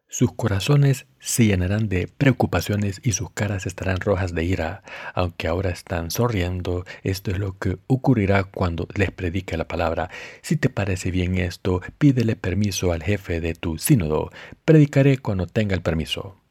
Sus 0.08 0.32
corazones 0.32 1.06
se 1.20 1.46
llenarán 1.46 1.88
de 1.88 2.08
preocupaciones 2.08 3.00
y 3.04 3.12
sus 3.12 3.30
caras 3.30 3.64
estarán 3.64 4.00
rojas 4.00 4.34
de 4.34 4.42
ira, 4.42 4.82
aunque 5.14 5.46
ahora 5.46 5.70
están 5.70 6.10
sonriendo. 6.10 6.84
Esto 7.04 7.30
es 7.30 7.38
lo 7.38 7.56
que 7.56 7.78
ocurrirá 7.86 8.42
cuando 8.42 8.88
les 8.96 9.12
predique 9.12 9.56
la 9.56 9.68
palabra. 9.68 10.10
Si 10.42 10.56
te 10.56 10.68
parece 10.68 11.12
bien 11.12 11.36
esto, 11.36 11.80
pídele 11.96 12.34
permiso 12.34 12.90
al 12.90 13.04
jefe 13.04 13.40
de 13.40 13.54
tu 13.54 13.78
sínodo. 13.78 14.30
Predicaré 14.64 15.18
cuando 15.18 15.46
tenga 15.46 15.76
el 15.76 15.82
permiso. 15.82 16.43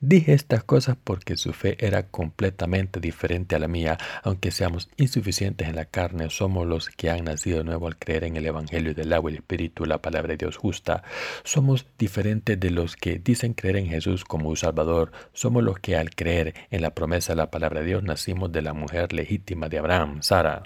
Dije 0.00 0.32
estas 0.32 0.64
cosas 0.64 0.96
porque 1.02 1.36
su 1.36 1.52
fe 1.52 1.76
era 1.84 2.08
completamente 2.08 3.00
diferente 3.00 3.56
a 3.56 3.58
la 3.58 3.68
mía. 3.68 3.98
Aunque 4.22 4.50
seamos 4.50 4.88
insuficientes 4.96 5.68
en 5.68 5.76
la 5.76 5.84
carne, 5.84 6.30
somos 6.30 6.66
los 6.66 6.88
que 6.88 7.10
han 7.10 7.24
nacido 7.24 7.58
de 7.58 7.64
nuevo 7.64 7.86
al 7.86 7.98
creer 7.98 8.24
en 8.24 8.36
el 8.36 8.46
Evangelio 8.46 8.94
del 8.94 9.12
agua 9.12 9.30
y 9.30 9.34
el 9.34 9.40
Espíritu, 9.40 9.84
la 9.84 10.02
palabra 10.02 10.32
de 10.32 10.38
Dios 10.38 10.56
justa. 10.56 11.02
Somos 11.44 11.86
diferentes 11.98 12.58
de 12.58 12.70
los 12.70 12.96
que 12.96 13.18
dicen 13.18 13.54
creer 13.54 13.76
en 13.76 13.88
Jesús 13.88 14.24
como 14.24 14.48
un 14.48 14.56
Salvador. 14.56 15.12
Somos 15.32 15.62
los 15.62 15.78
que 15.78 15.96
al 15.96 16.10
creer 16.10 16.54
en 16.70 16.82
la 16.82 16.94
promesa 16.94 17.32
de 17.32 17.36
la 17.36 17.50
palabra 17.50 17.80
de 17.80 17.86
Dios 17.86 18.02
nacimos 18.02 18.52
de 18.52 18.62
la 18.62 18.72
mujer 18.72 19.12
legítima 19.12 19.68
de 19.68 19.78
Abraham, 19.78 20.22
Sara. 20.22 20.62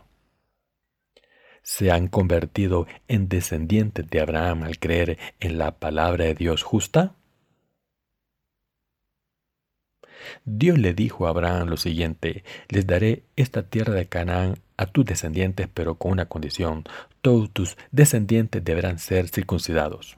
Se 1.62 1.90
han 1.90 2.06
convertido 2.06 2.86
en 3.08 3.28
descendientes 3.28 4.08
de 4.08 4.20
Abraham 4.20 4.62
al 4.62 4.78
creer 4.78 5.18
en 5.40 5.58
la 5.58 5.72
palabra 5.72 6.24
de 6.24 6.34
Dios 6.34 6.62
justa. 6.62 7.16
Dios 10.44 10.78
le 10.78 10.94
dijo 10.94 11.26
a 11.26 11.30
Abraham 11.30 11.68
lo 11.68 11.76
siguiente, 11.76 12.44
les 12.68 12.86
daré 12.86 13.24
esta 13.36 13.62
tierra 13.64 13.94
de 13.94 14.06
Canaán 14.06 14.58
a 14.76 14.86
tus 14.86 15.04
descendientes, 15.04 15.68
pero 15.72 15.96
con 15.96 16.12
una 16.12 16.26
condición, 16.26 16.84
todos 17.22 17.50
tus 17.50 17.76
descendientes 17.90 18.64
deberán 18.64 18.98
ser 18.98 19.28
circuncidados. 19.28 20.16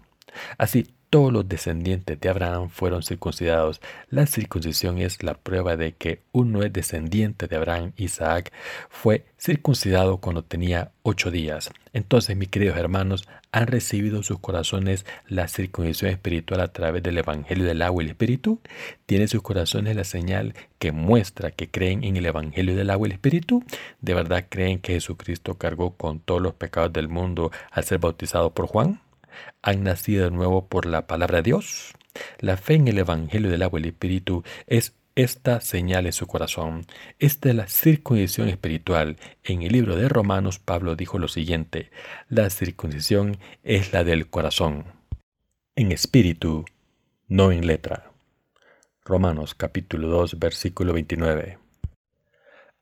Así 0.59 0.87
todos 1.11 1.33
los 1.33 1.49
descendientes 1.49 2.21
de 2.21 2.29
Abraham 2.29 2.69
fueron 2.69 3.03
circuncidados. 3.03 3.81
La 4.11 4.27
circuncisión 4.27 4.99
es 4.99 5.23
la 5.23 5.35
prueba 5.35 5.77
de 5.77 5.93
que 5.93 6.21
uno 6.33 6.63
es 6.63 6.73
descendiente 6.73 7.47
de 7.47 7.57
Abraham. 7.57 7.93
Isaac 7.97 8.53
fue 8.91 9.25
circuncidado 9.39 10.19
cuando 10.19 10.45
tenía 10.45 10.93
ocho 11.03 11.31
días. 11.31 11.71
Entonces, 11.93 12.37
mis 12.37 12.49
queridos 12.49 12.77
hermanos, 12.77 13.27
han 13.53 13.67
recibido 13.67 14.23
sus 14.23 14.39
corazones 14.39 15.07
la 15.27 15.49
circuncisión 15.49 16.11
espiritual 16.11 16.61
a 16.61 16.73
través 16.73 17.03
del 17.03 17.17
Evangelio 17.17 17.65
del 17.65 17.81
agua 17.81 18.03
y 18.03 18.07
el 18.07 18.11
Espíritu. 18.11 18.61
¿Tienen 19.07 19.29
sus 19.29 19.41
corazones 19.43 19.97
la 19.97 20.05
señal 20.05 20.55
que 20.79 20.93
muestra 20.93 21.51
que 21.51 21.71
creen 21.71 22.05
en 22.05 22.17
el 22.17 22.27
Evangelio 22.27 22.77
del 22.77 22.91
agua 22.91 23.09
y 23.09 23.11
el 23.11 23.15
Espíritu? 23.15 23.65
¿De 24.03 24.13
verdad 24.13 24.47
creen 24.49 24.81
que 24.81 24.93
Jesucristo 24.93 25.55
cargó 25.55 25.97
con 25.97 26.21
todos 26.21 26.43
los 26.43 26.55
pecados 26.55 26.93
del 26.93 27.09
mundo 27.09 27.51
al 27.71 27.85
ser 27.85 27.99
bautizado 27.99 28.51
por 28.53 28.67
Juan? 28.67 29.01
Han 29.63 29.83
nacido 29.83 30.25
de 30.25 30.31
nuevo 30.31 30.69
por 30.69 30.87
la 30.87 31.07
palabra 31.07 31.39
de 31.39 31.43
Dios. 31.43 31.95
La 32.39 32.57
fe 32.57 32.75
en 32.75 32.89
el 32.89 32.99
Evangelio 32.99 33.51
del 33.51 33.63
agua 33.63 33.81
y 33.81 33.85
el 33.85 33.89
Espíritu 33.91 34.43
es 34.67 34.95
esta 35.15 35.61
señal 35.61 36.07
en 36.07 36.13
su 36.13 36.27
corazón. 36.27 36.87
Esta 37.19 37.49
es 37.49 37.55
la 37.55 37.67
circuncisión 37.67 38.49
espiritual. 38.49 39.17
En 39.43 39.63
el 39.63 39.73
libro 39.73 39.97
de 39.97 40.09
Romanos, 40.09 40.59
Pablo 40.59 40.95
dijo 40.97 41.19
lo 41.19 41.29
siguiente, 41.29 41.91
la 42.29 42.51
circuncisión 42.51 43.39
es 43.65 43.93
la 43.93 44.05
del 44.05 44.29
corazón, 44.31 44.85
en 45.75 45.93
espíritu, 45.93 46.65
no 47.27 47.53
en 47.53 47.67
letra. 47.67 48.13
Romanos 49.05 49.55
capítulo 49.55 50.09
2, 50.09 50.39
versículo 50.39 50.93
29 50.93 51.59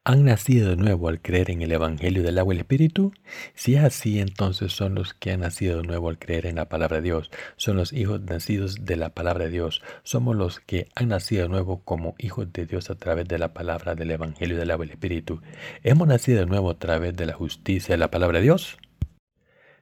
han 0.09 0.25
nacido 0.25 0.71
de 0.71 0.77
nuevo 0.77 1.09
al 1.09 1.21
creer 1.21 1.51
en 1.51 1.63
el 1.63 1.73
Evangelio 1.73 2.23
del 2.23 2.39
agua 2.39 2.55
y 2.55 2.59
el 2.59 2.61
Espíritu? 2.61 3.13
Si 3.55 3.75
es 3.75 3.83
así, 3.83 4.21
entonces 4.21 4.73
son 4.73 4.95
los 4.95 5.15
que 5.15 5.33
han 5.33 5.41
nacido 5.41 5.79
de 5.79 5.83
nuevo 5.89 6.09
al 6.09 6.21
creer 6.21 6.47
en 6.47 6.55
la 6.55 6.69
palabra 6.69 6.99
de 6.99 7.03
Dios. 7.03 7.33
Son 7.57 7.77
los 7.77 7.93
hijos 7.93 8.21
nacidos 8.21 8.85
de 8.85 8.95
la 8.95 9.09
palabra 9.09 9.47
de 9.47 9.51
Dios. 9.51 9.83
Somos 10.05 10.37
los 10.37 10.61
que 10.61 10.87
han 10.95 11.09
nacido 11.09 11.43
de 11.43 11.49
nuevo 11.49 11.83
como 11.83 12.15
hijos 12.19 12.53
de 12.53 12.67
Dios 12.67 12.89
a 12.89 12.95
través 12.95 13.27
de 13.27 13.39
la 13.39 13.53
palabra 13.53 13.97
del 13.97 14.13
Evangelio 14.13 14.57
del 14.57 14.71
agua 14.71 14.85
y 14.87 14.91
el 14.91 14.93
Espíritu. 14.93 15.43
¿Hemos 15.83 16.07
nacido 16.07 16.39
de 16.39 16.47
nuevo 16.47 16.71
a 16.71 16.79
través 16.79 17.17
de 17.17 17.27
la 17.27 17.33
justicia 17.33 17.95
de 17.95 17.99
la 17.99 18.13
palabra 18.13 18.39
de 18.39 18.45
Dios? 18.45 18.79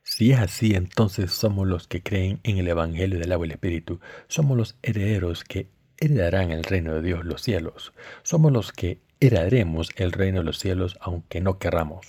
Si 0.04 0.32
es 0.32 0.38
así, 0.38 0.74
entonces 0.74 1.32
somos 1.32 1.68
los 1.68 1.86
que 1.86 2.02
creen 2.02 2.40
en 2.44 2.56
el 2.56 2.68
Evangelio 2.68 3.18
del 3.18 3.32
agua 3.32 3.44
y 3.44 3.48
el 3.50 3.56
Espíritu. 3.56 4.00
Somos 4.28 4.56
los 4.56 4.78
herederos 4.82 5.44
que 5.44 5.68
heredarán 5.98 6.50
el 6.50 6.64
reino 6.64 6.94
de 6.94 7.02
Dios 7.02 7.26
los 7.26 7.42
cielos. 7.42 7.92
Somos 8.22 8.52
los 8.52 8.72
que 8.72 9.04
heredaremos 9.26 9.90
el 9.96 10.12
reino 10.12 10.38
de 10.38 10.44
los 10.44 10.58
cielos 10.58 10.96
aunque 11.00 11.40
no 11.40 11.58
querramos. 11.58 12.06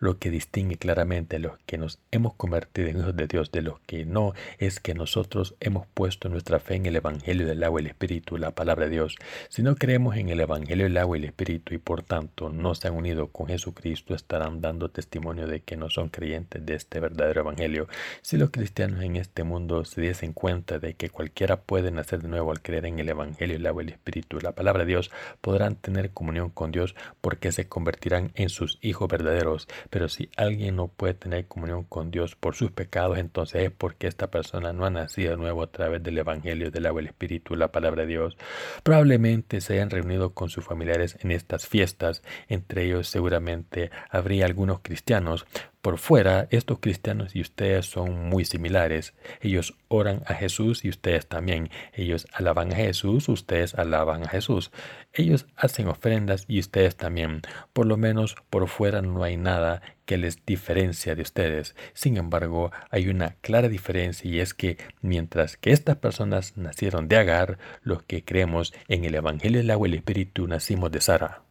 Lo 0.00 0.18
que 0.18 0.30
distingue 0.30 0.76
claramente 0.76 1.36
a 1.36 1.38
los 1.38 1.58
que 1.66 1.76
nos 1.76 1.98
hemos 2.10 2.32
convertido 2.32 2.88
en 2.88 3.00
hijos 3.00 3.14
de 3.14 3.26
Dios 3.26 3.52
de 3.52 3.60
los 3.60 3.80
que 3.80 4.06
no 4.06 4.32
es 4.58 4.80
que 4.80 4.94
nosotros 4.94 5.54
hemos 5.60 5.86
puesto 5.88 6.30
nuestra 6.30 6.58
fe 6.58 6.76
en 6.76 6.86
el 6.86 6.96
Evangelio 6.96 7.46
del 7.46 7.62
agua 7.62 7.80
y 7.80 7.84
el 7.84 7.90
Espíritu, 7.90 8.38
la 8.38 8.52
palabra 8.52 8.86
de 8.86 8.92
Dios. 8.92 9.16
Si 9.50 9.62
no 9.62 9.76
creemos 9.76 10.16
en 10.16 10.30
el 10.30 10.40
Evangelio 10.40 10.84
del 10.84 10.96
agua 10.96 11.18
y 11.18 11.20
el 11.20 11.26
Espíritu 11.26 11.74
y 11.74 11.78
por 11.78 12.02
tanto 12.02 12.48
no 12.48 12.74
se 12.74 12.88
han 12.88 12.94
unido 12.94 13.28
con 13.28 13.48
Jesucristo, 13.48 14.14
estarán 14.14 14.62
dando 14.62 14.88
testimonio 14.88 15.46
de 15.46 15.60
que 15.60 15.76
no 15.76 15.90
son 15.90 16.08
creyentes 16.08 16.64
de 16.64 16.76
este 16.76 16.98
verdadero 16.98 17.42
Evangelio. 17.42 17.86
Si 18.22 18.38
los 18.38 18.48
cristianos 18.48 19.02
en 19.02 19.16
este 19.16 19.44
mundo 19.44 19.84
se 19.84 20.00
diesen 20.00 20.32
cuenta 20.32 20.78
de 20.78 20.94
que 20.94 21.10
cualquiera 21.10 21.60
puede 21.60 21.90
nacer 21.90 22.22
de 22.22 22.28
nuevo 22.28 22.52
al 22.52 22.62
creer 22.62 22.86
en 22.86 22.98
el 23.00 23.08
Evangelio 23.10 23.58
del 23.58 23.66
agua 23.66 23.82
y 23.82 23.88
el 23.88 23.92
Espíritu, 23.92 24.40
la 24.40 24.52
palabra 24.52 24.84
de 24.84 24.88
Dios, 24.88 25.10
podrán 25.42 25.76
tener 25.76 26.12
comunión 26.12 26.48
con 26.48 26.72
Dios 26.72 26.94
porque 27.20 27.52
se 27.52 27.68
convertirán 27.68 28.32
en 28.34 28.48
sus 28.48 28.78
hijos 28.80 29.06
verdaderos. 29.06 29.68
Pero 29.90 30.08
si 30.08 30.30
alguien 30.36 30.76
no 30.76 30.88
puede 30.88 31.14
tener 31.14 31.46
comunión 31.46 31.84
con 31.84 32.10
Dios 32.10 32.36
por 32.36 32.54
sus 32.54 32.70
pecados, 32.70 33.18
entonces 33.18 33.64
es 33.64 33.70
porque 33.70 34.06
esta 34.06 34.30
persona 34.30 34.72
no 34.72 34.86
ha 34.86 34.90
nacido 34.90 35.32
de 35.32 35.36
nuevo 35.36 35.62
a 35.62 35.70
través 35.70 36.02
del 36.02 36.18
Evangelio 36.18 36.70
del 36.70 36.86
agua 36.86 37.00
el 37.00 37.08
Espíritu, 37.08 37.56
la 37.56 37.72
palabra 37.72 38.02
de 38.02 38.08
Dios. 38.08 38.36
Probablemente 38.82 39.60
se 39.60 39.74
hayan 39.74 39.90
reunido 39.90 40.32
con 40.32 40.48
sus 40.48 40.64
familiares 40.64 41.18
en 41.20 41.32
estas 41.32 41.66
fiestas. 41.66 42.22
Entre 42.48 42.84
ellos 42.84 43.08
seguramente 43.08 43.90
habría 44.10 44.46
algunos 44.46 44.80
cristianos, 44.80 45.46
por 45.82 45.98
fuera, 45.98 46.46
estos 46.50 46.78
cristianos 46.78 47.34
y 47.34 47.40
ustedes 47.40 47.86
son 47.86 48.28
muy 48.28 48.44
similares. 48.44 49.14
Ellos 49.40 49.76
oran 49.88 50.22
a 50.26 50.34
Jesús 50.34 50.84
y 50.84 50.90
ustedes 50.90 51.26
también. 51.26 51.70
Ellos 51.94 52.26
alaban 52.32 52.72
a 52.72 52.76
Jesús, 52.76 53.28
ustedes 53.28 53.74
alaban 53.74 54.24
a 54.24 54.28
Jesús. 54.28 54.70
Ellos 55.14 55.46
hacen 55.56 55.88
ofrendas 55.88 56.44
y 56.48 56.60
ustedes 56.60 56.96
también. 56.96 57.40
Por 57.72 57.86
lo 57.86 57.96
menos 57.96 58.36
por 58.50 58.68
fuera 58.68 59.00
no 59.00 59.24
hay 59.24 59.36
nada 59.38 59.80
que 60.04 60.18
les 60.18 60.44
diferencia 60.44 61.14
de 61.14 61.22
ustedes. 61.22 61.74
Sin 61.94 62.16
embargo, 62.18 62.72
hay 62.90 63.08
una 63.08 63.36
clara 63.40 63.68
diferencia 63.68 64.30
y 64.30 64.40
es 64.40 64.52
que 64.54 64.76
mientras 65.00 65.56
que 65.56 65.72
estas 65.72 65.96
personas 65.96 66.56
nacieron 66.56 67.08
de 67.08 67.16
Agar, 67.16 67.58
los 67.82 68.02
que 68.02 68.24
creemos 68.24 68.74
en 68.88 69.04
el 69.04 69.14
Evangelio 69.14 69.60
del 69.60 69.70
agua 69.70 69.88
y 69.88 69.92
el 69.92 69.98
Espíritu 69.98 70.46
nacimos 70.46 70.90
de 70.90 71.00
Sara. 71.00 71.42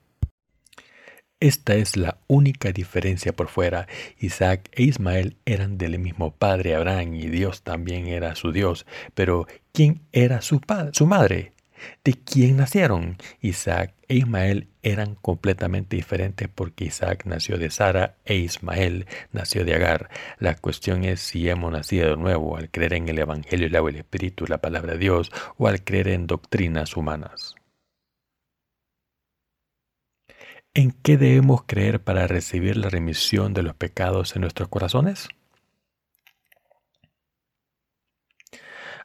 Esta 1.42 1.76
es 1.76 1.96
la 1.96 2.18
única 2.28 2.74
diferencia 2.74 3.34
por 3.34 3.48
fuera. 3.48 3.88
Isaac 4.20 4.70
e 4.74 4.84
Ismael 4.84 5.38
eran 5.46 5.78
del 5.78 5.98
mismo 5.98 6.32
padre 6.32 6.76
Abraham 6.76 7.16
y 7.16 7.30
Dios 7.30 7.62
también 7.62 8.08
era 8.08 8.36
su 8.36 8.52
Dios. 8.52 8.86
Pero 9.14 9.48
¿quién 9.72 10.02
era 10.12 10.42
su, 10.42 10.60
su 10.92 11.08
madre? 11.08 11.54
¿De 12.04 12.14
quién 12.14 12.58
nacieron? 12.58 13.16
Isaac 13.40 13.94
e 14.10 14.16
Ismael 14.18 14.68
eran 14.84 15.16
completamente 15.16 15.96
diferentes 15.96 16.50
porque 16.54 16.84
Isaac 16.84 17.24
nació 17.26 17.58
de 17.58 17.72
Sara 17.72 18.18
e 18.26 18.36
Ismael 18.36 19.06
nació 19.32 19.64
de 19.64 19.76
Agar. 19.76 20.10
La 20.40 20.56
cuestión 20.56 21.06
es 21.06 21.22
si 21.22 21.48
hemos 21.48 21.72
nacido 21.72 22.10
de 22.10 22.18
nuevo 22.18 22.58
al 22.58 22.70
creer 22.70 22.96
en 22.96 23.08
el 23.08 23.18
Evangelio, 23.18 23.68
el 23.68 23.76
agua, 23.78 23.92
el 23.92 23.96
Espíritu, 23.96 24.46
la 24.46 24.58
palabra 24.58 24.92
de 24.94 25.00
Dios 25.00 25.32
o 25.58 25.70
al 25.70 25.86
creer 25.86 26.10
en 26.10 26.28
doctrinas 26.28 26.98
humanas. 26.98 27.56
¿En 30.76 30.92
qué 30.92 31.18
debemos 31.18 31.64
creer 31.66 32.04
para 32.04 32.28
recibir 32.28 32.78
la 32.78 32.90
remisión 32.90 33.56
de 33.56 33.64
los 33.64 33.74
pecados 33.74 34.36
en 34.36 34.42
nuestros 34.42 34.70
corazones? 34.70 35.28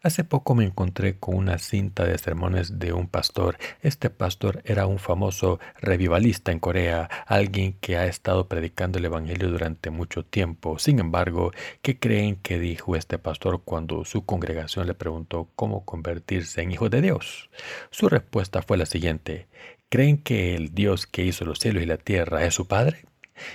Hace 0.02 0.23
poco 0.23 0.54
me 0.54 0.66
encontré 0.66 1.18
con 1.18 1.35
una 1.35 1.56
cinta 1.56 2.04
de 2.04 2.18
sermones 2.18 2.78
de 2.78 2.92
un 2.92 3.09
pastor. 3.09 3.56
Este 3.80 4.11
pastor 4.11 4.61
era 4.66 4.87
un 4.87 4.99
famoso 4.99 5.59
revivalista 5.80 6.52
en 6.52 6.59
Corea, 6.61 7.09
alguien 7.26 7.78
que 7.80 7.97
ha 7.97 8.04
estado 8.04 8.47
predicando 8.47 8.99
el 8.99 9.06
Evangelio 9.06 9.49
durante 9.49 9.88
mucho 9.88 10.23
tiempo. 10.23 10.78
Sin 10.78 10.99
embargo, 10.99 11.52
¿qué 11.80 11.99
creen 11.99 12.37
que 12.37 12.59
dijo 12.59 12.97
este 12.97 13.16
pastor 13.18 13.62
cuando 13.64 14.04
su 14.04 14.26
congregación 14.26 14.87
le 14.87 14.92
preguntó 14.92 15.49
cómo 15.56 15.87
convertirse 15.87 16.61
en 16.61 16.73
hijo 16.73 16.90
de 16.90 17.00
Dios? 17.00 17.49
Su 17.90 18.11
respuesta 18.11 18.61
fue 18.61 18.76
la 18.76 18.85
siguiente. 18.85 19.49
¿Creen 19.94 20.18
que 20.18 20.56
el 20.56 20.74
Dios 20.74 21.06
que 21.06 21.22
hizo 21.22 21.44
los 21.44 21.60
cielos 21.60 21.84
y 21.84 21.86
la 21.86 21.98
tierra 21.98 22.44
es 22.44 22.54
su 22.54 22.66
Padre? 22.66 23.04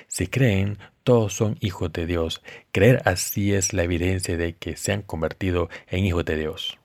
Si 0.08 0.28
creen, 0.28 0.78
todos 1.04 1.34
son 1.34 1.58
hijos 1.60 1.92
de 1.92 2.06
Dios. 2.06 2.42
Creer 2.72 3.02
así 3.04 3.54
es 3.54 3.74
la 3.74 3.84
evidencia 3.84 4.38
de 4.38 4.56
que 4.56 4.78
se 4.78 4.94
han 4.94 5.02
convertido 5.02 5.68
en 5.88 6.06
hijos 6.06 6.24
de 6.24 6.38
Dios. 6.38 6.78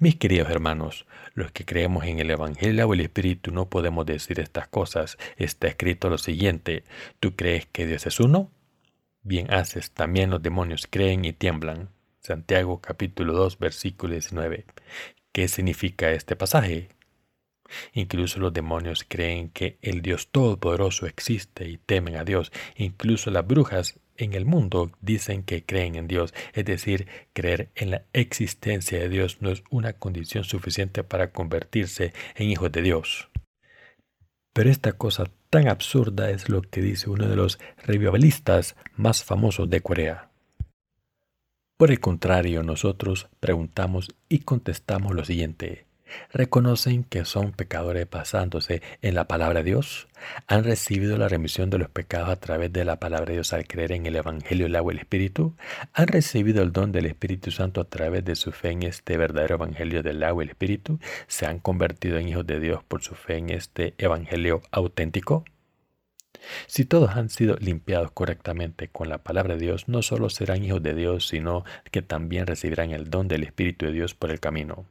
Mis 0.00 0.16
queridos 0.16 0.50
hermanos, 0.50 1.06
los 1.34 1.52
que 1.52 1.64
creemos 1.64 2.06
en 2.06 2.18
el 2.18 2.28
Evangelio 2.28 2.88
o 2.88 2.94
el 2.94 3.02
Espíritu 3.02 3.52
no 3.52 3.70
podemos 3.70 4.04
decir 4.04 4.40
estas 4.40 4.66
cosas. 4.66 5.16
Está 5.36 5.68
escrito 5.68 6.10
lo 6.10 6.18
siguiente, 6.18 6.82
¿tú 7.20 7.36
crees 7.36 7.66
que 7.66 7.86
Dios 7.86 8.04
es 8.04 8.18
uno? 8.18 8.50
Bien 9.22 9.48
haces, 9.54 9.92
también 9.92 10.30
los 10.30 10.42
demonios 10.42 10.88
creen 10.90 11.24
y 11.24 11.32
tiemblan. 11.32 11.90
Santiago 12.18 12.80
capítulo 12.80 13.32
2 13.32 13.60
versículo 13.60 14.14
19. 14.14 14.64
¿Qué 15.30 15.46
significa 15.46 16.10
este 16.10 16.34
pasaje? 16.34 16.88
Incluso 17.92 18.38
los 18.38 18.52
demonios 18.52 19.04
creen 19.06 19.50
que 19.50 19.78
el 19.82 20.02
Dios 20.02 20.28
Todopoderoso 20.28 21.06
existe 21.06 21.68
y 21.68 21.78
temen 21.78 22.16
a 22.16 22.24
Dios. 22.24 22.52
Incluso 22.76 23.30
las 23.30 23.46
brujas 23.46 23.98
en 24.16 24.32
el 24.32 24.44
mundo 24.46 24.90
dicen 25.00 25.42
que 25.42 25.64
creen 25.64 25.94
en 25.94 26.08
Dios. 26.08 26.34
Es 26.52 26.64
decir, 26.64 27.06
creer 27.32 27.70
en 27.74 27.90
la 27.90 28.02
existencia 28.12 28.98
de 28.98 29.08
Dios 29.08 29.38
no 29.40 29.50
es 29.50 29.62
una 29.70 29.92
condición 29.94 30.44
suficiente 30.44 31.04
para 31.04 31.30
convertirse 31.32 32.12
en 32.34 32.50
hijos 32.50 32.72
de 32.72 32.82
Dios. 32.82 33.28
Pero 34.52 34.70
esta 34.70 34.92
cosa 34.92 35.30
tan 35.50 35.68
absurda 35.68 36.30
es 36.30 36.48
lo 36.48 36.62
que 36.62 36.80
dice 36.80 37.10
uno 37.10 37.28
de 37.28 37.36
los 37.36 37.58
revivalistas 37.84 38.76
más 38.94 39.22
famosos 39.22 39.68
de 39.68 39.80
Corea. 39.80 40.30
Por 41.76 41.90
el 41.90 42.00
contrario, 42.00 42.62
nosotros 42.62 43.28
preguntamos 43.38 44.08
y 44.30 44.38
contestamos 44.40 45.14
lo 45.14 45.26
siguiente 45.26 45.85
reconocen 46.32 47.04
que 47.04 47.24
son 47.24 47.52
pecadores 47.52 48.08
basándose 48.08 48.82
en 49.02 49.14
la 49.14 49.26
palabra 49.26 49.62
de 49.62 49.70
Dios, 49.70 50.08
han 50.46 50.64
recibido 50.64 51.18
la 51.18 51.28
remisión 51.28 51.70
de 51.70 51.78
los 51.78 51.88
pecados 51.88 52.28
a 52.28 52.36
través 52.36 52.72
de 52.72 52.84
la 52.84 52.98
palabra 52.98 53.26
de 53.26 53.34
Dios 53.34 53.52
al 53.52 53.66
creer 53.66 53.92
en 53.92 54.06
el 54.06 54.16
Evangelio, 54.16 54.66
el 54.66 54.76
agua 54.76 54.92
y 54.92 54.96
el 54.96 55.00
Espíritu, 55.00 55.54
han 55.92 56.08
recibido 56.08 56.62
el 56.62 56.72
don 56.72 56.92
del 56.92 57.06
Espíritu 57.06 57.50
Santo 57.50 57.80
a 57.80 57.84
través 57.84 58.24
de 58.24 58.36
su 58.36 58.52
fe 58.52 58.70
en 58.70 58.82
este 58.82 59.16
verdadero 59.16 59.56
Evangelio 59.56 60.02
del 60.02 60.22
agua 60.22 60.42
y 60.42 60.46
el 60.46 60.50
Espíritu, 60.50 60.98
se 61.26 61.46
han 61.46 61.58
convertido 61.58 62.18
en 62.18 62.28
hijos 62.28 62.46
de 62.46 62.60
Dios 62.60 62.82
por 62.84 63.02
su 63.02 63.14
fe 63.14 63.36
en 63.36 63.50
este 63.50 63.94
Evangelio 63.98 64.62
auténtico. 64.70 65.44
Si 66.66 66.84
todos 66.84 67.10
han 67.10 67.28
sido 67.28 67.56
limpiados 67.56 68.10
correctamente 68.12 68.88
con 68.88 69.08
la 69.08 69.18
palabra 69.18 69.54
de 69.54 69.60
Dios, 69.60 69.88
no 69.88 70.02
solo 70.02 70.30
serán 70.30 70.64
hijos 70.64 70.82
de 70.82 70.94
Dios, 70.94 71.26
sino 71.26 71.64
que 71.90 72.02
también 72.02 72.46
recibirán 72.46 72.92
el 72.92 73.10
don 73.10 73.26
del 73.28 73.42
Espíritu 73.42 73.86
de 73.86 73.92
Dios 73.92 74.14
por 74.14 74.30
el 74.30 74.40
camino. 74.40 74.86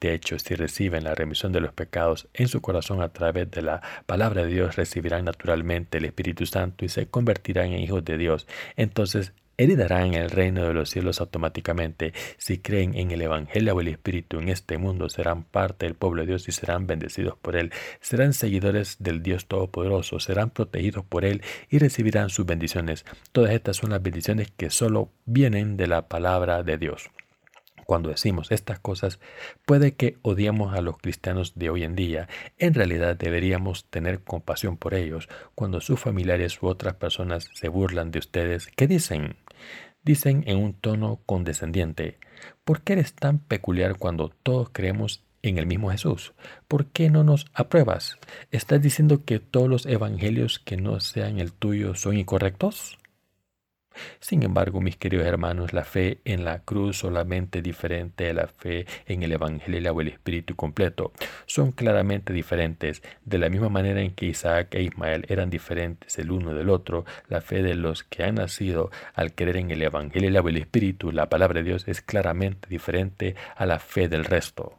De 0.00 0.14
hecho, 0.14 0.38
si 0.38 0.54
reciben 0.54 1.04
la 1.04 1.14
remisión 1.14 1.52
de 1.52 1.60
los 1.60 1.72
pecados 1.72 2.28
en 2.34 2.48
su 2.48 2.60
corazón 2.60 3.02
a 3.02 3.12
través 3.12 3.50
de 3.50 3.62
la 3.62 3.82
palabra 4.06 4.44
de 4.44 4.52
Dios, 4.52 4.76
recibirán 4.76 5.24
naturalmente 5.24 5.98
el 5.98 6.04
Espíritu 6.04 6.46
Santo 6.46 6.84
y 6.84 6.88
se 6.88 7.06
convertirán 7.06 7.72
en 7.72 7.80
hijos 7.80 8.04
de 8.04 8.18
Dios. 8.18 8.46
Entonces 8.76 9.32
heredarán 9.56 10.14
el 10.14 10.30
reino 10.30 10.64
de 10.64 10.74
los 10.74 10.90
cielos 10.90 11.20
automáticamente. 11.20 12.12
Si 12.36 12.58
creen 12.58 12.94
en 12.96 13.10
el 13.10 13.22
Evangelio 13.22 13.74
o 13.74 13.80
el 13.80 13.88
Espíritu 13.88 14.38
en 14.38 14.48
este 14.48 14.78
mundo, 14.78 15.08
serán 15.08 15.44
parte 15.44 15.86
del 15.86 15.94
pueblo 15.94 16.22
de 16.22 16.28
Dios 16.28 16.48
y 16.48 16.52
serán 16.52 16.86
bendecidos 16.86 17.36
por 17.38 17.56
Él. 17.56 17.72
Serán 18.00 18.32
seguidores 18.32 18.96
del 18.98 19.22
Dios 19.22 19.46
Todopoderoso, 19.46 20.20
serán 20.20 20.50
protegidos 20.50 21.04
por 21.04 21.24
Él 21.24 21.42
y 21.70 21.78
recibirán 21.78 22.30
sus 22.30 22.46
bendiciones. 22.46 23.04
Todas 23.32 23.52
estas 23.52 23.76
son 23.76 23.90
las 23.90 24.02
bendiciones 24.02 24.50
que 24.56 24.70
solo 24.70 25.10
vienen 25.26 25.76
de 25.76 25.86
la 25.86 26.08
palabra 26.08 26.62
de 26.62 26.78
Dios. 26.78 27.10
Cuando 27.86 28.10
decimos 28.10 28.50
estas 28.50 28.78
cosas, 28.78 29.18
puede 29.64 29.94
que 29.94 30.16
odiemos 30.22 30.74
a 30.74 30.80
los 30.80 30.98
cristianos 30.98 31.54
de 31.56 31.70
hoy 31.70 31.84
en 31.84 31.94
día. 31.94 32.28
En 32.58 32.74
realidad 32.74 33.16
deberíamos 33.16 33.86
tener 33.86 34.20
compasión 34.20 34.76
por 34.76 34.94
ellos. 34.94 35.28
Cuando 35.54 35.80
sus 35.80 36.00
familiares 36.00 36.62
u 36.62 36.66
otras 36.66 36.94
personas 36.94 37.48
se 37.52 37.68
burlan 37.68 38.10
de 38.10 38.18
ustedes, 38.18 38.68
¿qué 38.76 38.86
dicen? 38.86 39.36
Dicen 40.04 40.44
en 40.46 40.58
un 40.58 40.74
tono 40.74 41.20
condescendiente, 41.26 42.18
¿por 42.64 42.82
qué 42.82 42.94
eres 42.94 43.14
tan 43.14 43.38
peculiar 43.38 43.96
cuando 43.96 44.30
todos 44.42 44.70
creemos 44.72 45.24
en 45.42 45.58
el 45.58 45.66
mismo 45.66 45.90
Jesús? 45.90 46.32
¿Por 46.68 46.86
qué 46.86 47.10
no 47.10 47.24
nos 47.24 47.46
apruebas? 47.52 48.18
¿Estás 48.50 48.80
diciendo 48.80 49.24
que 49.24 49.38
todos 49.38 49.68
los 49.68 49.86
evangelios 49.86 50.58
que 50.58 50.76
no 50.76 51.00
sean 51.00 51.38
el 51.38 51.52
tuyo 51.52 51.94
son 51.94 52.16
incorrectos? 52.16 52.98
Sin 54.20 54.42
embargo, 54.42 54.80
mis 54.80 54.96
queridos 54.96 55.26
hermanos, 55.26 55.72
la 55.72 55.84
fe 55.84 56.20
en 56.24 56.44
la 56.44 56.60
cruz 56.60 56.98
solamente 56.98 57.62
diferente 57.62 58.24
de 58.24 58.34
la 58.34 58.46
fe 58.46 58.86
en 59.06 59.22
el 59.22 59.32
Evangelio 59.32 59.92
o 59.92 60.00
el 60.00 60.08
Espíritu 60.08 60.56
completo 60.56 61.12
son 61.46 61.72
claramente 61.72 62.32
diferentes. 62.32 63.02
De 63.24 63.38
la 63.38 63.48
misma 63.48 63.68
manera 63.68 64.00
en 64.00 64.12
que 64.12 64.26
Isaac 64.26 64.74
e 64.74 64.82
Ismael 64.82 65.24
eran 65.28 65.50
diferentes 65.50 66.18
el 66.18 66.30
uno 66.30 66.54
del 66.54 66.70
otro, 66.70 67.04
la 67.28 67.40
fe 67.40 67.62
de 67.62 67.74
los 67.74 68.04
que 68.04 68.24
han 68.24 68.36
nacido 68.36 68.90
al 69.14 69.34
creer 69.34 69.58
en 69.58 69.70
el 69.70 69.82
Evangelio 69.82 70.42
o 70.42 70.48
el 70.48 70.56
Espíritu, 70.56 71.12
la 71.12 71.28
palabra 71.28 71.60
de 71.60 71.68
Dios, 71.68 71.88
es 71.88 72.02
claramente 72.02 72.68
diferente 72.68 73.34
a 73.56 73.66
la 73.66 73.78
fe 73.78 74.08
del 74.08 74.24
resto. 74.24 74.78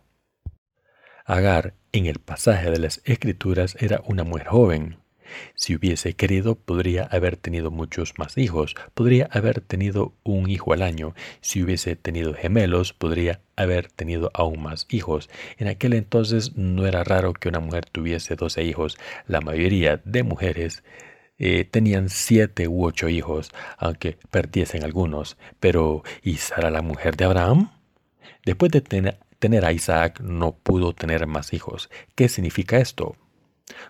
Agar, 1.26 1.74
en 1.92 2.06
el 2.06 2.20
pasaje 2.20 2.70
de 2.70 2.80
las 2.80 3.02
Escrituras, 3.06 3.78
era 3.80 4.02
una 4.06 4.24
mujer 4.24 4.48
joven, 4.48 4.98
si 5.56 5.76
hubiese 5.76 6.14
querido, 6.16 6.56
podría 6.56 7.04
haber 7.06 7.38
tenido 7.38 7.72
muchos 7.72 8.14
más 8.18 8.38
hijos, 8.38 8.76
podría 8.94 9.30
haber 9.32 9.62
tenido 9.62 10.14
un 10.24 10.50
hijo 10.50 10.74
al 10.74 10.82
año. 10.82 11.14
Si 11.42 11.64
hubiese 11.64 11.96
tenido 11.96 12.34
gemelos, 12.34 12.94
podría 12.94 13.42
haber 13.56 13.92
tenido 13.92 14.32
aún 14.34 14.62
más 14.62 14.88
hijos. 14.90 15.30
En 15.58 15.68
aquel 15.68 15.94
entonces 15.94 16.56
no 16.56 16.86
era 16.86 17.04
raro 17.04 17.34
que 17.34 17.50
una 17.50 17.60
mujer 17.60 17.86
tuviese 17.86 18.36
doce 18.36 18.64
hijos. 18.64 18.98
La 19.28 19.42
mayoría 19.42 20.02
de 20.04 20.24
mujeres 20.24 20.84
eh, 21.38 21.66
tenían 21.66 22.10
siete 22.10 22.68
u 22.68 22.86
ocho 22.86 23.10
hijos, 23.10 23.52
aunque 23.78 24.18
perdiesen 24.32 24.84
algunos. 24.84 25.38
Pero, 25.60 26.04
¿y 26.22 26.38
Sara 26.38 26.70
la 26.70 26.82
mujer 26.82 27.18
de 27.18 27.26
Abraham? 27.26 27.72
Después 28.46 28.72
de 28.72 28.82
tener 28.82 29.66
a 29.66 29.72
Isaac, 29.72 30.20
no 30.22 30.56
pudo 30.56 30.94
tener 30.94 31.26
más 31.28 31.54
hijos. 31.54 31.90
¿Qué 32.16 32.30
significa 32.30 32.78
esto? 32.78 33.16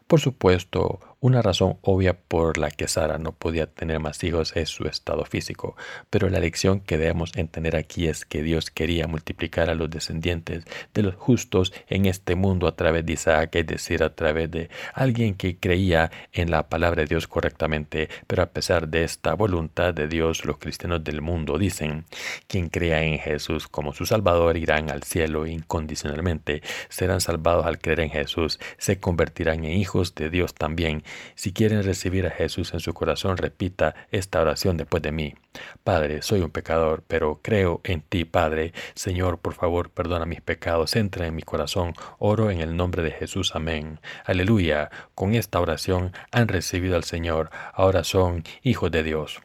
Por 0.07 0.19
supuesto, 0.19 0.99
una 1.23 1.41
razón 1.41 1.77
obvia 1.83 2.17
por 2.19 2.57
la 2.57 2.69
que 2.69 2.89
Sara 2.89 3.17
no 3.17 3.31
podía 3.31 3.65
tener 3.65 4.01
más 4.01 4.21
hijos 4.25 4.51
es 4.57 4.67
su 4.67 4.87
estado 4.89 5.23
físico, 5.23 5.77
pero 6.09 6.29
la 6.29 6.41
lección 6.41 6.81
que 6.81 6.97
debemos 6.97 7.31
entender 7.37 7.77
aquí 7.77 8.07
es 8.07 8.25
que 8.25 8.43
Dios 8.43 8.69
quería 8.71 9.07
multiplicar 9.07 9.69
a 9.69 9.73
los 9.73 9.89
descendientes 9.89 10.65
de 10.93 11.01
los 11.01 11.15
justos 11.15 11.71
en 11.87 12.07
este 12.07 12.35
mundo 12.35 12.67
a 12.67 12.75
través 12.75 13.05
de 13.05 13.13
Isaac, 13.13 13.55
es 13.55 13.65
decir, 13.65 14.03
a 14.03 14.13
través 14.13 14.51
de 14.51 14.69
alguien 14.93 15.35
que 15.35 15.55
creía 15.55 16.11
en 16.33 16.51
la 16.51 16.67
palabra 16.67 17.03
de 17.03 17.07
Dios 17.07 17.29
correctamente, 17.29 18.09
pero 18.27 18.43
a 18.43 18.47
pesar 18.47 18.89
de 18.89 19.05
esta 19.05 19.33
voluntad 19.33 19.93
de 19.93 20.09
Dios, 20.09 20.43
los 20.43 20.57
cristianos 20.57 21.05
del 21.05 21.21
mundo 21.21 21.57
dicen, 21.57 22.03
quien 22.47 22.67
crea 22.67 23.01
en 23.01 23.17
Jesús 23.17 23.69
como 23.69 23.93
su 23.93 24.05
Salvador 24.05 24.57
irán 24.57 24.91
al 24.91 25.03
cielo 25.03 25.47
incondicionalmente, 25.47 26.61
serán 26.89 27.21
salvados 27.21 27.65
al 27.65 27.79
creer 27.79 28.01
en 28.01 28.09
Jesús, 28.09 28.59
se 28.77 28.99
convertirán 28.99 29.63
en 29.63 29.71
hijos 29.71 30.15
de 30.15 30.29
Dios 30.29 30.53
también, 30.53 31.01
si 31.35 31.53
quieren 31.53 31.83
recibir 31.83 32.25
a 32.27 32.31
Jesús 32.31 32.73
en 32.73 32.79
su 32.79 32.93
corazón, 32.93 33.37
repita 33.37 33.95
esta 34.11 34.41
oración 34.41 34.77
después 34.77 35.03
de 35.03 35.11
mí. 35.11 35.35
Padre, 35.83 36.21
soy 36.21 36.41
un 36.41 36.51
pecador, 36.51 37.03
pero 37.07 37.39
creo 37.41 37.81
en 37.83 38.01
ti, 38.01 38.25
Padre. 38.25 38.73
Señor, 38.95 39.39
por 39.39 39.53
favor, 39.53 39.89
perdona 39.89 40.25
mis 40.25 40.41
pecados, 40.41 40.95
entra 40.95 41.27
en 41.27 41.35
mi 41.35 41.43
corazón. 41.43 41.93
Oro 42.19 42.51
en 42.51 42.61
el 42.61 42.75
nombre 42.75 43.03
de 43.03 43.11
Jesús. 43.11 43.55
Amén. 43.55 43.99
Aleluya. 44.25 44.89
Con 45.15 45.35
esta 45.35 45.59
oración 45.59 46.13
han 46.31 46.47
recibido 46.47 46.95
al 46.95 47.03
Señor. 47.03 47.49
Ahora 47.73 48.03
son 48.03 48.43
hijos 48.63 48.91
de 48.91 49.03
Dios. 49.03 49.41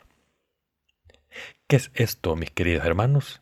¿Qué 1.66 1.76
es 1.76 1.90
esto, 1.94 2.34
mis 2.36 2.50
queridos 2.50 2.86
hermanos? 2.86 3.40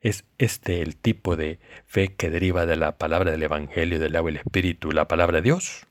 ¿Es 0.00 0.24
este 0.38 0.80
el 0.80 0.96
tipo 0.96 1.36
de 1.36 1.58
fe 1.86 2.14
que 2.14 2.30
deriva 2.30 2.64
de 2.64 2.76
la 2.76 2.96
palabra 2.96 3.30
del 3.30 3.42
Evangelio 3.42 3.98
del 3.98 4.16
agua 4.16 4.30
y 4.30 4.34
el 4.34 4.40
Espíritu, 4.40 4.92
la 4.92 5.06
palabra 5.06 5.36
de 5.36 5.42
Dios? 5.42 5.86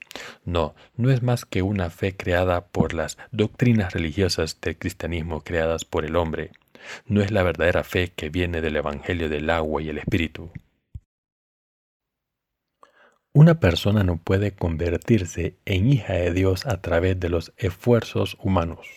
No, 0.46 0.76
no 0.96 1.12
es 1.12 1.22
más 1.22 1.46
que 1.46 1.62
una 1.62 1.90
fe 1.90 2.16
creada 2.16 2.66
por 2.68 2.94
las 2.94 3.18
doctrinas 3.32 3.94
religiosas 3.94 4.60
del 4.62 4.78
cristianismo 4.78 5.42
creadas 5.42 5.86
por 5.86 6.06
el 6.06 6.16
hombre. 6.16 6.52
No 7.06 7.22
es 7.22 7.32
la 7.32 7.44
verdadera 7.44 7.84
fe 7.84 8.12
que 8.16 8.30
viene 8.30 8.62
del 8.62 8.78
Evangelio 8.78 9.30
del 9.30 9.50
agua 9.50 9.82
y 9.82 9.90
el 9.90 9.98
Espíritu. 10.00 10.52
Una 13.32 13.60
persona 13.60 14.04
no 14.04 14.18
puede 14.18 14.54
convertirse 14.54 15.56
en 15.66 15.92
hija 15.92 16.14
de 16.14 16.34
Dios 16.34 16.66
a 16.66 16.82
través 16.82 17.20
de 17.20 17.30
los 17.30 17.54
esfuerzos 17.58 18.38
humanos. 18.42 18.88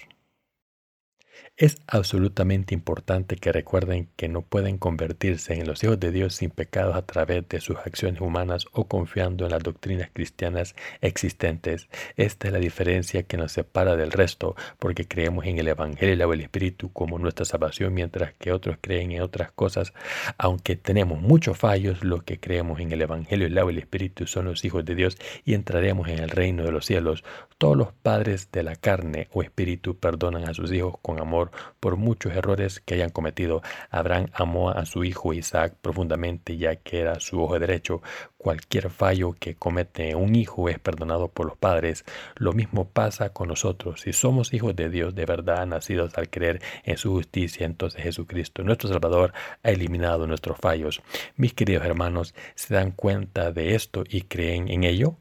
Es 1.63 1.81
absolutamente 1.87 2.75
importante 2.75 3.37
que 3.37 3.53
recuerden 3.53 4.09
que 4.17 4.27
no 4.27 4.43
pueden 4.43 4.79
convertirse 4.79 5.55
en 5.55 5.69
los 5.69 5.85
hijos 5.85 6.01
de 6.01 6.11
Dios 6.11 6.35
sin 6.35 6.51
pecados 6.51 6.97
a 6.97 7.07
través 7.07 7.49
de 7.49 7.61
sus 7.61 7.77
acciones 7.77 8.21
humanas 8.21 8.67
o 8.73 8.89
confiando 8.89 9.45
en 9.45 9.53
las 9.53 9.63
doctrinas 9.63 10.11
cristianas 10.13 10.75
existentes. 11.03 11.87
Esta 12.17 12.49
es 12.49 12.53
la 12.53 12.59
diferencia 12.59 13.23
que 13.23 13.37
nos 13.37 13.53
separa 13.53 13.95
del 13.95 14.11
resto, 14.11 14.57
porque 14.81 15.07
creemos 15.07 15.47
en 15.47 15.61
el 15.61 15.69
Evangelio 15.69 16.17
y 16.17 16.35
el 16.35 16.41
Espíritu 16.41 16.93
como 16.93 17.17
nuestra 17.21 17.45
salvación, 17.45 17.95
mientras 17.95 18.35
que 18.35 18.51
otros 18.51 18.79
creen 18.81 19.13
en 19.13 19.23
otras 19.23 19.53
cosas. 19.53 19.93
Aunque 20.39 20.75
tenemos 20.75 21.21
muchos 21.21 21.57
fallos, 21.57 22.03
los 22.03 22.25
que 22.25 22.41
creemos 22.41 22.81
en 22.81 22.91
el 22.91 23.03
Evangelio 23.03 23.47
y 23.47 23.57
el 23.57 23.79
Espíritu 23.79 24.27
son 24.27 24.47
los 24.47 24.65
hijos 24.65 24.85
de 24.85 24.97
Dios 24.97 25.17
y 25.45 25.55
entraremos 25.55 26.09
en 26.09 26.19
el 26.19 26.31
reino 26.31 26.65
de 26.65 26.73
los 26.73 26.87
cielos. 26.87 27.23
Todos 27.57 27.77
los 27.77 27.93
padres 27.93 28.49
de 28.51 28.65
la 28.65 28.75
carne 28.75 29.29
o 29.31 29.45
espíritu 29.45 29.97
perdonan 29.97 30.49
a 30.49 30.55
sus 30.55 30.73
hijos 30.73 30.97
con 31.01 31.21
amor 31.21 31.52
por 31.81 31.97
muchos 31.97 32.33
errores 32.33 32.81
que 32.81 32.95
hayan 32.95 33.11
cometido. 33.11 33.63
Abraham 33.91 34.29
amó 34.33 34.71
a 34.71 34.85
su 34.85 35.05
hijo 35.05 35.33
Isaac 35.33 35.75
profundamente 35.81 36.57
ya 36.57 36.77
que 36.77 37.01
era 37.01 37.21
su 37.21 37.43
ojo 37.43 37.59
derecho. 37.59 38.03
Cualquier 38.37 38.91
fallo 38.91 39.35
que 39.39 39.55
comete 39.55 40.15
un 40.15 40.35
hijo 40.35 40.69
es 40.69 40.79
perdonado 40.79 41.29
por 41.29 41.47
los 41.47 41.57
padres. 41.57 42.05
Lo 42.35 42.53
mismo 42.53 42.89
pasa 42.89 43.31
con 43.31 43.49
nosotros. 43.49 44.01
Si 44.01 44.13
somos 44.13 44.53
hijos 44.53 44.75
de 44.75 44.89
Dios 44.89 45.15
de 45.15 45.27
verdad, 45.27 45.67
nacidos 45.67 46.17
al 46.19 46.29
creer 46.29 46.61
en 46.85 46.97
su 46.97 47.13
justicia, 47.13 47.67
entonces 47.67 48.03
Jesucristo, 48.03 48.65
nuestro 48.65 48.89
Salvador, 48.89 49.33
ha 49.63 49.71
eliminado 49.71 50.27
nuestros 50.27 50.59
fallos. 50.59 51.03
Mis 51.37 51.55
queridos 51.55 51.85
hermanos, 51.85 52.35
¿se 52.55 52.75
dan 52.75 52.91
cuenta 52.91 53.53
de 53.53 53.75
esto 53.75 54.05
y 54.09 54.23
creen 54.23 54.69
en 54.69 54.85
ello? 54.85 55.17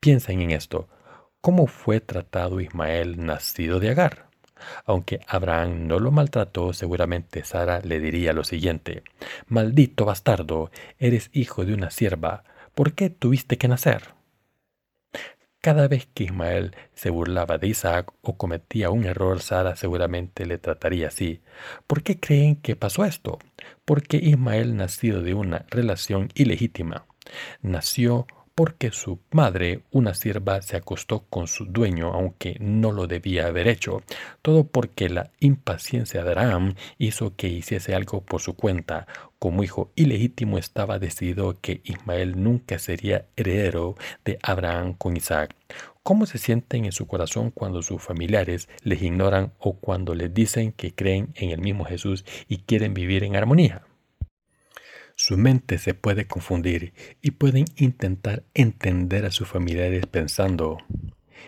Piensen 0.00 0.40
en 0.40 0.50
esto. 0.50 0.88
¿Cómo 1.40 1.66
fue 1.66 2.00
tratado 2.00 2.60
Ismael 2.60 3.24
nacido 3.24 3.80
de 3.80 3.90
Agar? 3.90 4.31
Aunque 4.84 5.20
Abraham 5.26 5.86
no 5.86 5.98
lo 5.98 6.10
maltrató, 6.10 6.72
seguramente 6.72 7.44
Sara 7.44 7.80
le 7.80 8.00
diría 8.00 8.32
lo 8.32 8.44
siguiente, 8.44 9.02
Maldito 9.46 10.04
bastardo, 10.04 10.70
eres 10.98 11.30
hijo 11.32 11.64
de 11.64 11.74
una 11.74 11.90
sierva, 11.90 12.44
¿por 12.74 12.94
qué 12.94 13.10
tuviste 13.10 13.58
que 13.58 13.68
nacer? 13.68 14.14
Cada 15.60 15.86
vez 15.86 16.08
que 16.12 16.24
Ismael 16.24 16.74
se 16.92 17.10
burlaba 17.10 17.56
de 17.56 17.68
Isaac 17.68 18.12
o 18.20 18.36
cometía 18.36 18.90
un 18.90 19.04
error, 19.04 19.40
Sara 19.40 19.76
seguramente 19.76 20.44
le 20.44 20.58
trataría 20.58 21.06
así. 21.06 21.40
¿Por 21.86 22.02
qué 22.02 22.18
creen 22.18 22.56
que 22.56 22.74
pasó 22.74 23.04
esto? 23.04 23.38
Porque 23.84 24.16
Ismael 24.16 24.76
nació 24.76 25.22
de 25.22 25.34
una 25.34 25.64
relación 25.70 26.30
ilegítima. 26.34 27.06
Nació 27.60 28.26
porque 28.54 28.90
su 28.90 29.18
madre, 29.30 29.82
una 29.90 30.14
sierva, 30.14 30.62
se 30.62 30.76
acostó 30.76 31.24
con 31.30 31.46
su 31.46 31.66
dueño, 31.66 32.12
aunque 32.12 32.56
no 32.60 32.92
lo 32.92 33.06
debía 33.06 33.46
haber 33.46 33.68
hecho. 33.68 34.02
Todo 34.42 34.64
porque 34.64 35.08
la 35.08 35.30
impaciencia 35.40 36.22
de 36.22 36.30
Abraham 36.30 36.74
hizo 36.98 37.34
que 37.36 37.48
hiciese 37.48 37.94
algo 37.94 38.20
por 38.20 38.40
su 38.40 38.54
cuenta. 38.54 39.06
Como 39.38 39.64
hijo 39.64 39.90
ilegítimo 39.96 40.58
estaba 40.58 40.98
decidido 40.98 41.58
que 41.60 41.80
Ismael 41.84 42.42
nunca 42.42 42.78
sería 42.78 43.26
heredero 43.36 43.96
de 44.24 44.38
Abraham 44.42 44.94
con 44.94 45.16
Isaac. 45.16 45.54
¿Cómo 46.02 46.26
se 46.26 46.38
sienten 46.38 46.84
en 46.84 46.92
su 46.92 47.06
corazón 47.06 47.50
cuando 47.50 47.80
sus 47.80 48.02
familiares 48.02 48.68
les 48.82 49.02
ignoran 49.02 49.52
o 49.58 49.74
cuando 49.74 50.14
les 50.14 50.34
dicen 50.34 50.72
que 50.72 50.94
creen 50.94 51.32
en 51.36 51.50
el 51.50 51.60
mismo 51.60 51.84
Jesús 51.84 52.24
y 52.48 52.58
quieren 52.58 52.92
vivir 52.92 53.22
en 53.22 53.36
armonía? 53.36 53.82
Su 55.24 55.38
mente 55.38 55.78
se 55.78 55.94
puede 55.94 56.26
confundir 56.26 56.94
y 57.22 57.30
pueden 57.30 57.66
intentar 57.76 58.42
entender 58.54 59.24
a 59.24 59.30
sus 59.30 59.46
familiares 59.46 60.04
pensando, 60.06 60.78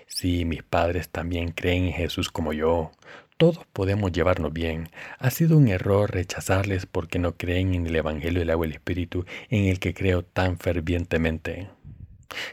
si 0.07 0.45
mis 0.45 0.63
padres 0.63 1.09
también 1.09 1.51
creen 1.51 1.87
en 1.87 1.93
Jesús 1.93 2.31
como 2.31 2.53
yo, 2.53 2.93
todos 3.37 3.67
podemos 3.73 4.13
llevarnos 4.13 4.53
bien. 4.53 4.91
Ha 5.19 5.33
sido 5.33 5.59
un 5.59 5.67
error 5.67 6.13
rechazarles 6.13 6.87
porque 6.87 7.19
no 7.19 7.37
creen 7.37 7.75
en 7.75 7.89
el 7.89 7.97
Evangelio 7.97 8.39
del 8.39 8.51
agua 8.51 8.67
y 8.67 8.71
el 8.71 8.77
Espíritu 8.77 9.25
en 9.51 9.65
el 9.65 9.81
que 9.81 9.93
creo 9.93 10.23
tan 10.23 10.57
fervientemente. 10.57 11.69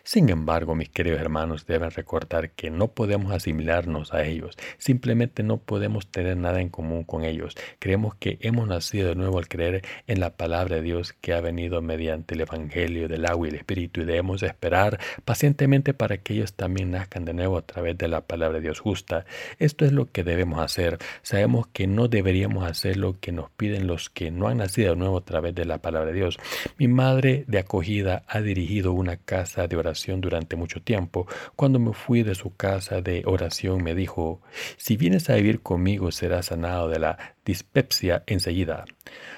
Sin 0.03 0.29
embargo, 0.29 0.75
mis 0.75 0.89
queridos 0.89 1.21
hermanos, 1.21 1.65
deben 1.65 1.91
recordar 1.91 2.51
que 2.51 2.69
no 2.69 2.89
podemos 2.89 3.31
asimilarnos 3.33 4.13
a 4.13 4.23
ellos, 4.23 4.57
simplemente 4.77 5.43
no 5.43 5.57
podemos 5.57 6.07
tener 6.07 6.37
nada 6.37 6.61
en 6.61 6.69
común 6.69 7.03
con 7.03 7.23
ellos. 7.23 7.55
Creemos 7.79 8.15
que 8.15 8.37
hemos 8.41 8.67
nacido 8.67 9.09
de 9.09 9.15
nuevo 9.15 9.39
al 9.39 9.47
creer 9.47 9.83
en 10.07 10.19
la 10.19 10.35
palabra 10.35 10.77
de 10.77 10.81
Dios 10.81 11.13
que 11.13 11.33
ha 11.33 11.41
venido 11.41 11.81
mediante 11.81 12.35
el 12.35 12.41
Evangelio 12.41 13.07
del 13.07 13.25
agua 13.25 13.47
y 13.47 13.49
el 13.51 13.55
Espíritu 13.55 14.01
y 14.01 14.05
debemos 14.05 14.43
esperar 14.43 14.99
pacientemente 15.25 15.93
para 15.93 16.17
que 16.17 16.33
ellos 16.33 16.53
también 16.53 16.91
nazcan 16.91 17.25
de 17.25 17.33
nuevo 17.33 17.57
a 17.57 17.61
través 17.61 17.97
de 17.97 18.07
la 18.07 18.21
palabra 18.21 18.57
de 18.57 18.63
Dios 18.63 18.79
justa. 18.79 19.25
Esto 19.59 19.85
es 19.85 19.91
lo 19.91 20.11
que 20.11 20.23
debemos 20.23 20.59
hacer. 20.59 20.97
Sabemos 21.21 21.67
que 21.67 21.87
no 21.87 22.07
deberíamos 22.07 22.65
hacer 22.65 22.97
lo 22.97 23.19
que 23.19 23.31
nos 23.31 23.49
piden 23.51 23.87
los 23.87 24.09
que 24.09 24.31
no 24.31 24.47
han 24.47 24.57
nacido 24.57 24.91
de 24.91 24.97
nuevo 24.97 25.17
a 25.17 25.25
través 25.25 25.55
de 25.55 25.65
la 25.65 25.79
palabra 25.79 26.11
de 26.11 26.17
Dios. 26.17 26.37
Mi 26.77 26.87
madre 26.87 27.45
de 27.47 27.59
acogida 27.59 28.23
ha 28.27 28.41
dirigido 28.41 28.93
una 28.93 29.17
casa 29.17 29.60
de 29.67 29.77
oración 29.77 30.21
durante 30.21 30.55
mucho 30.55 30.81
tiempo. 30.81 31.27
Cuando 31.55 31.79
me 31.79 31.93
fui 31.93 32.23
de 32.23 32.35
su 32.35 32.55
casa 32.55 33.01
de 33.01 33.23
oración 33.25 33.83
me 33.83 33.95
dijo, 33.95 34.41
si 34.77 34.97
vienes 34.97 35.29
a 35.29 35.35
vivir 35.35 35.61
conmigo 35.61 36.11
serás 36.11 36.47
sanado 36.47 36.89
de 36.89 36.99
la 36.99 37.35
dispepsia 37.45 38.23
enseguida. 38.27 38.85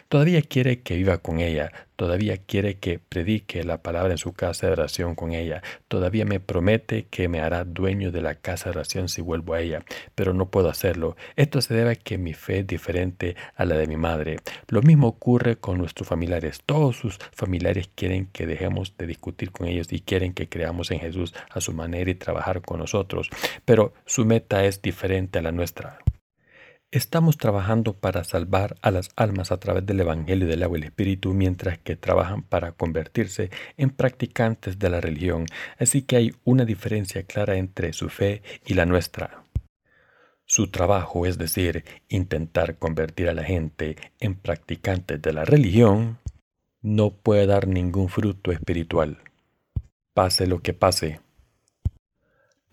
Todavía 0.10 0.42
quiere 0.42 0.82
que 0.82 0.96
viva 0.96 1.18
con 1.18 1.40
ella, 1.40 1.72
todavía 1.96 2.38
quiere 2.38 2.78
que 2.78 3.00
predique 3.00 3.64
la 3.64 3.82
palabra 3.82 4.12
en 4.12 4.18
su 4.18 4.34
casa 4.34 4.68
de 4.68 4.74
oración 4.74 5.16
con 5.16 5.32
ella, 5.32 5.64
todavía 5.88 6.26
me 6.26 6.40
promete 6.40 7.06
que 7.06 7.28
me 7.28 7.40
hará 7.40 7.64
dueño 7.64 8.12
de 8.12 8.22
la 8.22 8.36
casa 8.36 8.66
de 8.66 8.78
oración 8.78 9.10
si 9.10 9.22
vuelvo 9.22 9.54
a 9.54 9.62
ella, 9.62 9.84
pero 10.14 10.34
no 10.34 10.50
puedo 10.50 10.70
hacerlo. 10.70 11.16
Esto 11.36 11.62
se 11.62 11.74
debe 11.74 11.92
a 11.92 11.96
que 11.96 12.18
mi 12.18 12.34
fe 12.34 12.60
es 12.60 12.68
diferente 12.68 13.36
a 13.56 13.66
la 13.66 13.76
de 13.76 13.88
mi 13.88 13.98
madre. 13.98 14.38
Lo 14.68 14.82
mismo 14.82 15.08
ocurre 15.08 15.56
con 15.56 15.78
nuestros 15.78 16.08
familiares. 16.08 16.62
Todos 16.66 16.98
sus 16.98 17.18
familiares 17.32 17.90
quieren 17.96 18.28
que 18.28 18.46
dejemos 18.46 18.96
de 18.98 19.08
discutir 19.08 19.52
con 19.52 19.68
ellos 19.68 19.92
y 19.92 20.02
quieren 20.02 20.34
que 20.34 20.50
creamos 20.50 20.92
en 20.92 21.00
Jesús 21.00 21.34
a 21.50 21.62
su 21.62 21.74
manera 21.74 22.12
y 22.12 22.16
trabajar 22.16 22.62
con 22.62 22.80
nosotros, 22.80 23.30
pero 23.66 23.94
su 24.06 24.26
meta 24.26 24.64
es 24.66 24.82
diferente 24.82 25.40
a 25.40 25.42
la 25.42 25.52
nuestra. 25.52 26.03
Estamos 26.94 27.38
trabajando 27.38 27.94
para 27.94 28.24
salvar 28.24 28.76
a 28.84 28.92
las 28.92 29.10
almas 29.16 29.52
a 29.52 29.60
través 29.60 29.84
del 29.84 30.02
Evangelio 30.02 30.48
del 30.48 30.62
agua 30.62 30.78
y 30.78 30.82
el 30.82 30.88
Espíritu, 30.90 31.34
mientras 31.34 31.80
que 31.80 31.96
trabajan 31.96 32.44
para 32.44 32.74
convertirse 32.74 33.50
en 33.78 33.90
practicantes 33.90 34.78
de 34.78 34.92
la 34.92 35.02
religión, 35.02 35.48
así 35.80 36.04
que 36.04 36.18
hay 36.18 36.36
una 36.44 36.66
diferencia 36.66 37.24
clara 37.24 37.56
entre 37.56 37.94
su 37.94 38.10
fe 38.10 38.44
y 38.64 38.76
la 38.76 38.86
nuestra. 38.86 39.44
Su 40.46 40.70
trabajo, 40.70 41.26
es 41.26 41.40
decir, 41.40 41.84
intentar 42.10 42.78
convertir 42.78 43.28
a 43.28 43.34
la 43.34 43.44
gente 43.44 43.96
en 44.20 44.36
practicantes 44.36 45.20
de 45.20 45.34
la 45.34 45.46
religión, 45.46 46.20
no 46.84 47.10
puede 47.10 47.48
dar 47.48 47.68
ningún 47.68 48.08
fruto 48.08 48.52
espiritual. 48.52 49.18
Pase 50.14 50.46
lo 50.46 50.62
que 50.62 50.76
pase, 50.76 51.22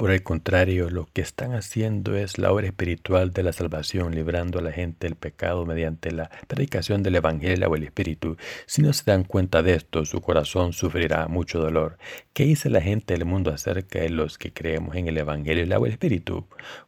por 0.00 0.12
el 0.12 0.22
contrario, 0.22 0.88
lo 0.88 1.10
que 1.12 1.20
están 1.20 1.52
haciendo 1.52 2.16
es 2.16 2.38
la 2.38 2.50
obra 2.50 2.68
espiritual 2.68 3.34
de 3.34 3.42
la 3.42 3.52
salvación, 3.52 4.14
librando 4.14 4.58
a 4.58 4.62
la 4.62 4.72
gente 4.72 5.06
del 5.06 5.14
pecado 5.14 5.66
mediante 5.66 6.10
la 6.10 6.30
predicación 6.46 7.02
del 7.02 7.16
Evangelio 7.16 7.68
o 7.68 7.76
el 7.76 7.82
Espíritu. 7.82 8.38
Si 8.64 8.80
no 8.80 8.94
se 8.94 9.04
dan 9.04 9.24
cuenta 9.24 9.62
de 9.62 9.74
esto, 9.74 10.06
su 10.06 10.22
corazón 10.22 10.72
sufrirá 10.72 11.28
mucho 11.28 11.60
dolor. 11.60 11.98
¿Qué 12.32 12.44
dice 12.44 12.70
la 12.70 12.80
gente 12.80 13.12
del 13.12 13.26
mundo 13.26 13.50
acerca 13.50 13.98
de 13.98 14.08
los 14.08 14.38
que 14.38 14.54
creemos 14.54 14.96
en 14.96 15.08
el 15.08 15.18
Evangelio 15.18 15.64
y 15.64 15.70
el 15.70 15.72
el 15.84 15.92
Espíritu? 15.92 16.46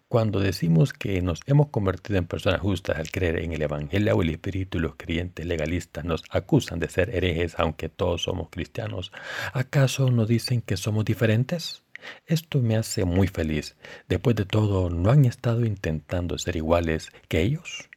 Cuando 0.09 0.40
decimos 0.40 0.94
que 0.94 1.20
nos 1.20 1.40
hemos 1.44 1.68
convertido 1.68 2.18
en 2.18 2.25
personas 2.25 2.62
justas 2.62 2.96
al 2.96 3.11
creer 3.11 3.40
en 3.40 3.53
el 3.53 3.61
Evangelio 3.61 4.16
o 4.16 4.22
el 4.22 4.31
Espíritu, 4.31 4.79
los 4.79 4.94
creyentes 4.96 5.44
legalistas 5.44 6.07
nos 6.07 6.25
acusan 6.31 6.79
de 6.79 6.88
ser 6.88 7.14
herejes 7.14 7.57
aunque 7.59 7.90
todos 7.90 8.22
somos 8.22 8.48
cristianos. 8.48 9.12
¿Acaso 9.53 10.11
no 10.11 10.25
dicen 10.25 10.62
que 10.62 10.79
somos 10.79 11.05
diferentes? 11.05 11.81
Esto 12.26 12.60
me 12.60 12.76
hace 12.76 13.04
muy 13.04 13.28
feliz. 13.28 13.76
Después 14.08 14.36
de 14.36 14.44
todo, 14.44 14.90
¿no 14.90 15.10
han 15.10 15.24
estado 15.24 15.64
intentando 15.64 16.38
ser 16.38 16.56
iguales 16.56 17.10
que 17.28 17.42
ellos? 17.42 17.88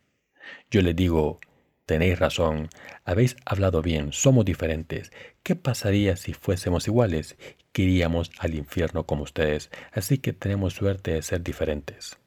Yo 0.72 0.82
le 0.82 0.94
digo, 0.94 1.40
tenéis 1.86 2.20
razón, 2.20 2.70
habéis 3.04 3.36
hablado 3.46 3.82
bien, 3.82 4.12
somos 4.12 4.46
diferentes. 4.46 5.12
¿Qué 5.44 5.56
pasaría 5.56 6.16
si 6.18 6.34
fuésemos 6.34 6.88
iguales? 6.88 7.38
Que 7.72 7.84
iríamos 7.84 8.32
al 8.40 8.56
infierno 8.56 9.06
como 9.06 9.24
ustedes, 9.24 9.70
así 9.92 10.18
que 10.18 10.34
tenemos 10.34 10.74
suerte 10.74 11.12
de 11.12 11.22
ser 11.22 11.44
diferentes. 11.44 12.18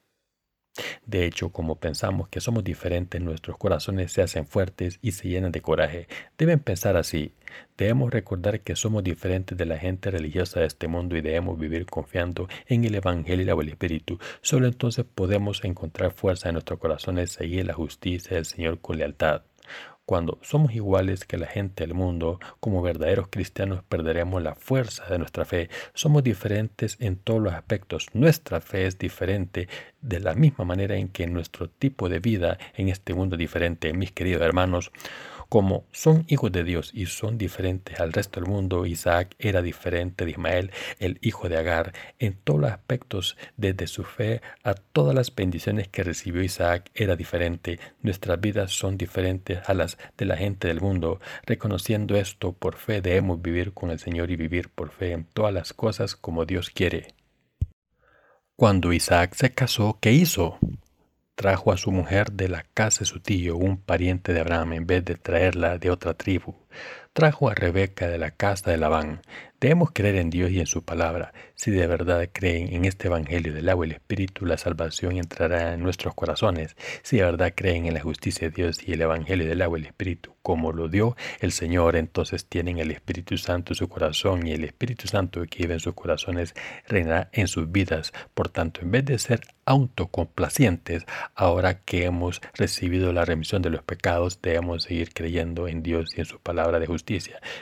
De 1.07 1.27
hecho, 1.27 1.51
como 1.51 1.77
pensamos 1.77 2.29
que 2.29 2.41
somos 2.41 2.65
diferentes, 2.65 3.21
nuestros 3.21 3.57
corazones 3.57 4.13
se 4.13 4.23
hacen 4.23 4.47
fuertes 4.47 4.99
y 5.03 5.13
se 5.13 5.29
llenan 5.29 5.53
de 5.53 5.61
coraje. 5.61 6.09
Deben 6.37 6.61
pensar 6.61 6.97
así. 6.97 7.33
Debemos 7.77 8.11
recordar 8.11 8.61
que 8.61 8.77
somos 8.77 9.05
diferentes 9.05 9.57
de 9.57 9.67
la 9.67 9.79
gente 9.79 10.11
religiosa 10.11 10.61
de 10.61 10.67
este 10.67 10.89
mundo 10.89 11.17
y 11.17 11.21
debemos 11.21 11.59
vivir 11.59 11.87
confiando 11.87 12.49
en 12.67 12.85
el 12.85 12.95
Evangelio 12.95 13.47
y 13.47 13.61
el 13.61 13.69
Espíritu. 13.69 14.19
Solo 14.43 14.67
entonces 14.67 15.05
podemos 15.05 15.65
encontrar 15.65 16.13
fuerza 16.13 16.49
en 16.49 16.55
nuestros 16.55 16.79
corazones, 16.79 17.33
seguir 17.33 17.67
la 17.67 17.75
justicia 17.75 18.37
del 18.37 18.45
Señor 18.45 18.81
con 18.81 18.99
lealtad. 18.99 19.43
Cuando 20.09 20.39
somos 20.41 20.75
iguales 20.75 21.27
que 21.27 21.37
la 21.37 21.47
gente 21.47 21.87
del 21.87 21.93
mundo, 21.93 22.41
como 22.61 22.81
verdaderos 22.81 23.29
cristianos 23.29 23.83
perderemos 23.87 24.43
la 24.43 24.55
fuerza 24.55 25.05
de 25.05 25.19
nuestra 25.19 25.45
fe. 25.45 25.69
Somos 25.93 26.25
diferentes 26.25 26.97
en 26.99 27.17
todos 27.17 27.43
los 27.43 27.53
aspectos. 27.53 28.07
Nuestra 28.15 28.63
fe 28.63 28.87
es 28.87 28.97
diferente 28.97 29.69
de 30.01 30.21
la 30.21 30.33
misma 30.33 30.65
manera 30.65 30.97
en 30.97 31.09
que 31.09 31.27
nuestro 31.27 31.69
tipo 31.69 32.09
de 32.09 32.21
vida 32.21 32.57
en 32.75 32.89
este 32.89 33.13
mundo 33.13 33.37
es 33.37 33.39
diferente. 33.39 33.93
Mis 33.93 34.11
queridos 34.11 34.41
hermanos, 34.41 34.93
como 35.49 35.87
son 35.93 36.25
hijos 36.29 36.53
de 36.53 36.65
Dios 36.65 36.91
y 36.93 37.07
son 37.07 37.39
diferentes 37.39 38.01
al 38.01 38.13
resto 38.13 38.41
del 38.41 38.51
mundo, 38.51 38.87
Isaac 38.87 39.35
era 39.39 39.63
diferente 39.63 40.25
de 40.25 40.33
Ismael, 40.33 40.71
el 40.99 41.19
hijo 41.23 41.49
de 41.49 41.57
Agar, 41.57 41.93
en 42.19 42.35
todos 42.35 42.61
los 42.61 42.71
aspectos, 42.71 43.37
desde 43.57 43.87
su 43.87 44.05
fe 44.05 44.43
a 44.63 44.75
todas 44.75 45.15
las 45.15 45.35
bendiciones 45.35 45.89
que 45.89 46.05
recibió 46.05 46.43
Isaac 46.43 46.91
era 46.95 47.17
diferente. 47.17 47.81
Nuestras 48.03 48.41
vidas 48.41 48.73
son 48.73 48.99
diferentes 48.99 49.61
a 49.67 49.75
las 49.75 49.99
de 50.17 50.27
la 50.27 50.37
gente 50.37 50.69
del 50.69 50.81
mundo. 50.81 51.21
Reconociendo 51.47 52.17
esto 52.17 52.53
por 52.53 52.77
fe 52.77 53.01
debemos 53.01 53.41
vivir 53.41 53.73
con 53.73 53.91
el 53.91 53.99
Señor 53.99 54.31
y 54.31 54.37
vivir 54.37 54.69
por 54.69 54.91
fe 54.91 55.13
en 55.13 55.25
todas 55.25 55.55
las 55.55 55.73
cosas 55.73 56.15
como 56.15 56.45
Dios 56.45 56.71
quiere. 56.71 57.15
Cuando 58.57 58.93
Isaac 58.93 59.35
se 59.35 59.55
casó, 59.55 59.99
¿qué 60.01 60.13
hizo? 60.13 60.59
Trajo 61.39 61.71
a 61.71 61.77
su 61.77 61.93
mujer 61.93 62.33
de 62.33 62.49
la 62.49 62.65
casa 62.75 63.01
de 63.01 63.07
su 63.07 63.21
tío, 63.21 63.57
un 63.57 63.81
pariente 63.81 64.33
de 64.33 64.41
Abraham, 64.41 64.73
en 64.73 64.87
vez 64.89 65.05
de 65.05 65.15
traerla 65.15 65.79
de 65.79 65.89
otra 65.89 66.15
tribu. 66.15 66.57
Trajo 67.19 67.49
a 67.49 67.55
Rebeca 67.57 68.07
de 68.07 68.17
la 68.17 68.31
casa 68.31 68.71
de 68.71 68.77
Labán. 68.77 69.23
Debemos 69.61 69.91
creer 69.93 70.15
en 70.15 70.31
Dios 70.31 70.53
y 70.53 70.61
en 70.61 70.67
su 70.67 70.85
palabra. 70.85 71.33
Si 71.57 71.73
de 71.73 71.89
verdad 71.89 72.29
creen 72.33 72.73
en 72.73 72.85
este 72.85 73.09
Evangelio 73.09 73.53
del 73.53 73.69
agua 73.69 73.87
y 73.87 73.91
el 73.91 73.97
Espíritu, 73.97 74.47
la 74.47 74.57
salvación 74.57 75.17
entrará 75.17 75.75
en 75.75 75.83
nuestros 75.83 76.15
corazones. 76.15 76.77
Si 77.03 77.17
de 77.17 77.25
verdad 77.25 77.55
creen 77.57 77.87
en 77.87 77.95
la 77.95 78.01
justicia 78.01 78.49
de 78.49 78.55
Dios 78.55 78.87
y 78.87 78.93
el 78.93 79.03
Evangelio 79.03 79.49
del 79.49 79.61
agua 79.63 79.81
y 79.81 79.83
el 79.83 79.89
Espíritu, 79.89 80.37
como 80.43 80.71
lo 80.71 80.89
dio 80.89 81.17
el 81.41 81.51
Señor, 81.51 81.97
entonces 81.97 82.47
tienen 82.47 82.79
el 82.79 82.93
Espíritu 82.93 83.37
Santo 83.37 83.73
en 83.73 83.79
su 83.79 83.89
corazón 83.89 84.47
y 84.47 84.53
el 84.53 84.63
Espíritu 84.63 85.09
Santo 85.09 85.43
que 85.51 85.59
vive 85.65 85.75
en 85.75 85.81
sus 85.81 85.95
corazones 85.95 86.55
reinará 86.87 87.29
en 87.33 87.49
sus 87.49 87.73
vidas. 87.73 88.13
Por 88.35 88.51
tanto, 88.51 88.83
en 88.83 88.93
vez 88.93 89.05
de 89.07 89.19
ser 89.19 89.41
autocomplacientes, 89.65 91.05
ahora 91.35 91.81
que 91.81 92.05
hemos 92.05 92.41
recibido 92.55 93.13
la 93.13 93.25
remisión 93.25 93.61
de 93.61 93.71
los 93.71 93.83
pecados, 93.83 94.41
debemos 94.41 94.85
seguir 94.85 95.13
creyendo 95.13 95.67
en 95.67 95.83
Dios 95.83 96.17
y 96.17 96.21
en 96.21 96.27
su 96.27 96.39
palabra 96.39 96.79
de 96.79 96.87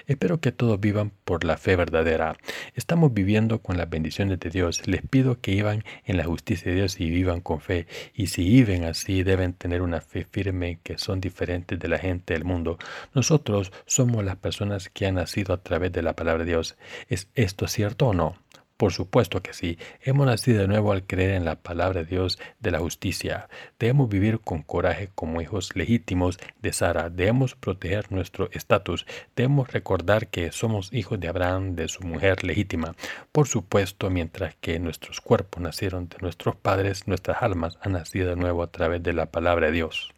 Espero 0.06 0.40
que 0.40 0.50
todos 0.50 0.80
vivan 0.80 1.12
por 1.24 1.44
la 1.44 1.56
fe 1.56 1.76
verdadera. 1.76 2.36
Estamos 2.74 3.14
viviendo 3.14 3.60
con 3.60 3.76
las 3.76 3.88
bendiciones 3.88 4.40
de 4.40 4.50
Dios. 4.50 4.86
Les 4.88 5.02
pido 5.02 5.40
que 5.40 5.52
vivan 5.52 5.84
en 6.04 6.16
la 6.16 6.24
justicia 6.24 6.70
de 6.70 6.78
Dios 6.78 7.00
y 7.00 7.10
vivan 7.10 7.40
con 7.40 7.60
fe. 7.60 7.86
Y 8.12 8.26
si 8.26 8.44
viven 8.44 8.84
así, 8.84 9.22
deben 9.22 9.52
tener 9.52 9.82
una 9.82 10.00
fe 10.00 10.24
firme 10.24 10.80
que 10.82 10.98
son 10.98 11.20
diferentes 11.20 11.78
de 11.78 11.88
la 11.88 11.98
gente 11.98 12.34
del 12.34 12.44
mundo. 12.44 12.78
Nosotros 13.14 13.72
somos 13.86 14.24
las 14.24 14.36
personas 14.36 14.88
que 14.88 15.06
han 15.06 15.14
nacido 15.14 15.54
a 15.54 15.62
través 15.62 15.92
de 15.92 16.02
la 16.02 16.14
palabra 16.14 16.44
de 16.44 16.50
Dios. 16.50 16.76
¿Es 17.08 17.28
esto 17.34 17.68
cierto 17.68 18.08
o 18.08 18.14
no? 18.14 18.36
Por 18.76 18.92
supuesto 18.92 19.42
que 19.42 19.54
sí, 19.54 19.78
hemos 20.02 20.26
nacido 20.26 20.60
de 20.60 20.68
nuevo 20.68 20.92
al 20.92 21.06
creer 21.06 21.30
en 21.30 21.46
la 21.46 21.56
palabra 21.56 22.02
de 22.02 22.10
Dios 22.10 22.38
de 22.60 22.70
la 22.70 22.78
justicia. 22.78 23.48
Debemos 23.78 24.10
vivir 24.10 24.40
con 24.40 24.62
coraje 24.62 25.08
como 25.14 25.40
hijos 25.40 25.74
legítimos 25.74 26.38
de 26.60 26.74
Sara. 26.74 27.08
Debemos 27.08 27.54
proteger 27.54 28.12
nuestro 28.12 28.50
estatus. 28.52 29.06
Debemos 29.34 29.72
recordar 29.72 30.28
que 30.28 30.52
somos 30.52 30.92
hijos 30.92 31.18
de 31.18 31.28
Abraham, 31.28 31.74
de 31.74 31.88
su 31.88 32.02
mujer 32.02 32.44
legítima. 32.44 32.94
Por 33.32 33.48
supuesto, 33.48 34.10
mientras 34.10 34.54
que 34.56 34.78
nuestros 34.78 35.22
cuerpos 35.22 35.62
nacieron 35.62 36.10
de 36.10 36.18
nuestros 36.20 36.54
padres, 36.56 37.08
nuestras 37.08 37.42
almas 37.42 37.78
han 37.80 37.92
nacido 37.92 38.28
de 38.28 38.36
nuevo 38.36 38.62
a 38.62 38.70
través 38.70 39.02
de 39.02 39.14
la 39.14 39.26
palabra 39.26 39.68
de 39.68 39.72
Dios. 39.72 40.15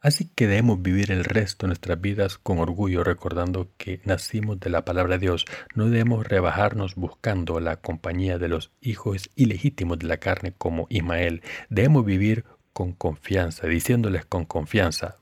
Así 0.00 0.30
que 0.34 0.46
debemos 0.46 0.80
vivir 0.80 1.12
el 1.12 1.24
resto 1.24 1.66
de 1.66 1.68
nuestras 1.68 2.00
vidas 2.00 2.38
con 2.38 2.58
orgullo 2.58 3.04
recordando 3.04 3.68
que 3.76 4.00
nacimos 4.04 4.58
de 4.58 4.70
la 4.70 4.84
palabra 4.84 5.16
de 5.16 5.26
Dios. 5.26 5.44
No 5.74 5.86
debemos 5.86 6.26
rebajarnos 6.26 6.94
buscando 6.94 7.60
la 7.60 7.76
compañía 7.76 8.38
de 8.38 8.48
los 8.48 8.72
hijos 8.80 9.30
ilegítimos 9.36 9.98
de 9.98 10.06
la 10.06 10.16
carne 10.16 10.54
como 10.56 10.86
Ismael. 10.88 11.42
Debemos 11.68 12.06
vivir 12.06 12.44
con 12.72 12.92
confianza, 12.92 13.66
diciéndoles 13.66 14.24
con 14.24 14.46
confianza, 14.46 15.16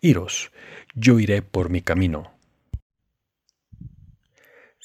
Iros, 0.00 0.50
yo 0.94 1.18
iré 1.18 1.42
por 1.42 1.70
mi 1.70 1.80
camino. 1.80 2.32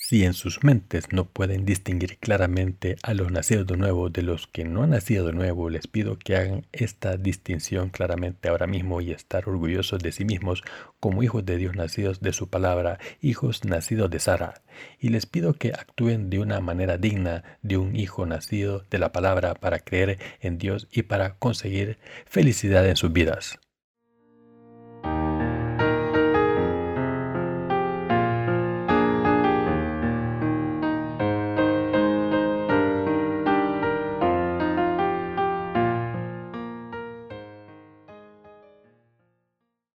Si 0.07 0.23
en 0.23 0.35
sus 0.35 0.63
mentes 0.63 1.11
no 1.11 1.25
pueden 1.25 1.65
distinguir 1.65 2.19
claramente 2.19 2.95
a 3.01 3.15
los 3.15 3.31
nacidos 3.31 3.65
de 3.65 3.75
nuevo 3.75 4.11
de 4.11 4.21
los 4.21 4.45
que 4.45 4.63
no 4.63 4.83
han 4.83 4.91
nacido 4.91 5.25
de 5.25 5.33
nuevo, 5.33 5.67
les 5.71 5.87
pido 5.87 6.19
que 6.19 6.35
hagan 6.35 6.67
esta 6.73 7.17
distinción 7.17 7.89
claramente 7.89 8.49
ahora 8.49 8.67
mismo 8.67 9.01
y 9.01 9.09
estar 9.09 9.49
orgullosos 9.49 9.99
de 10.03 10.11
sí 10.11 10.23
mismos 10.23 10.61
como 10.99 11.23
hijos 11.23 11.43
de 11.43 11.57
Dios 11.57 11.75
nacidos 11.75 12.21
de 12.21 12.33
su 12.33 12.51
palabra, 12.51 12.99
hijos 13.19 13.65
nacidos 13.65 14.11
de 14.11 14.19
Sara. 14.19 14.61
Y 14.99 15.09
les 15.09 15.25
pido 15.25 15.55
que 15.55 15.69
actúen 15.69 16.29
de 16.29 16.37
una 16.37 16.59
manera 16.59 16.99
digna 16.99 17.43
de 17.63 17.77
un 17.77 17.95
hijo 17.95 18.27
nacido 18.27 18.83
de 18.91 18.99
la 18.99 19.11
palabra 19.11 19.55
para 19.55 19.79
creer 19.79 20.19
en 20.39 20.59
Dios 20.59 20.87
y 20.91 21.01
para 21.01 21.39
conseguir 21.39 21.97
felicidad 22.27 22.87
en 22.87 22.95
sus 22.95 23.11
vidas. 23.11 23.57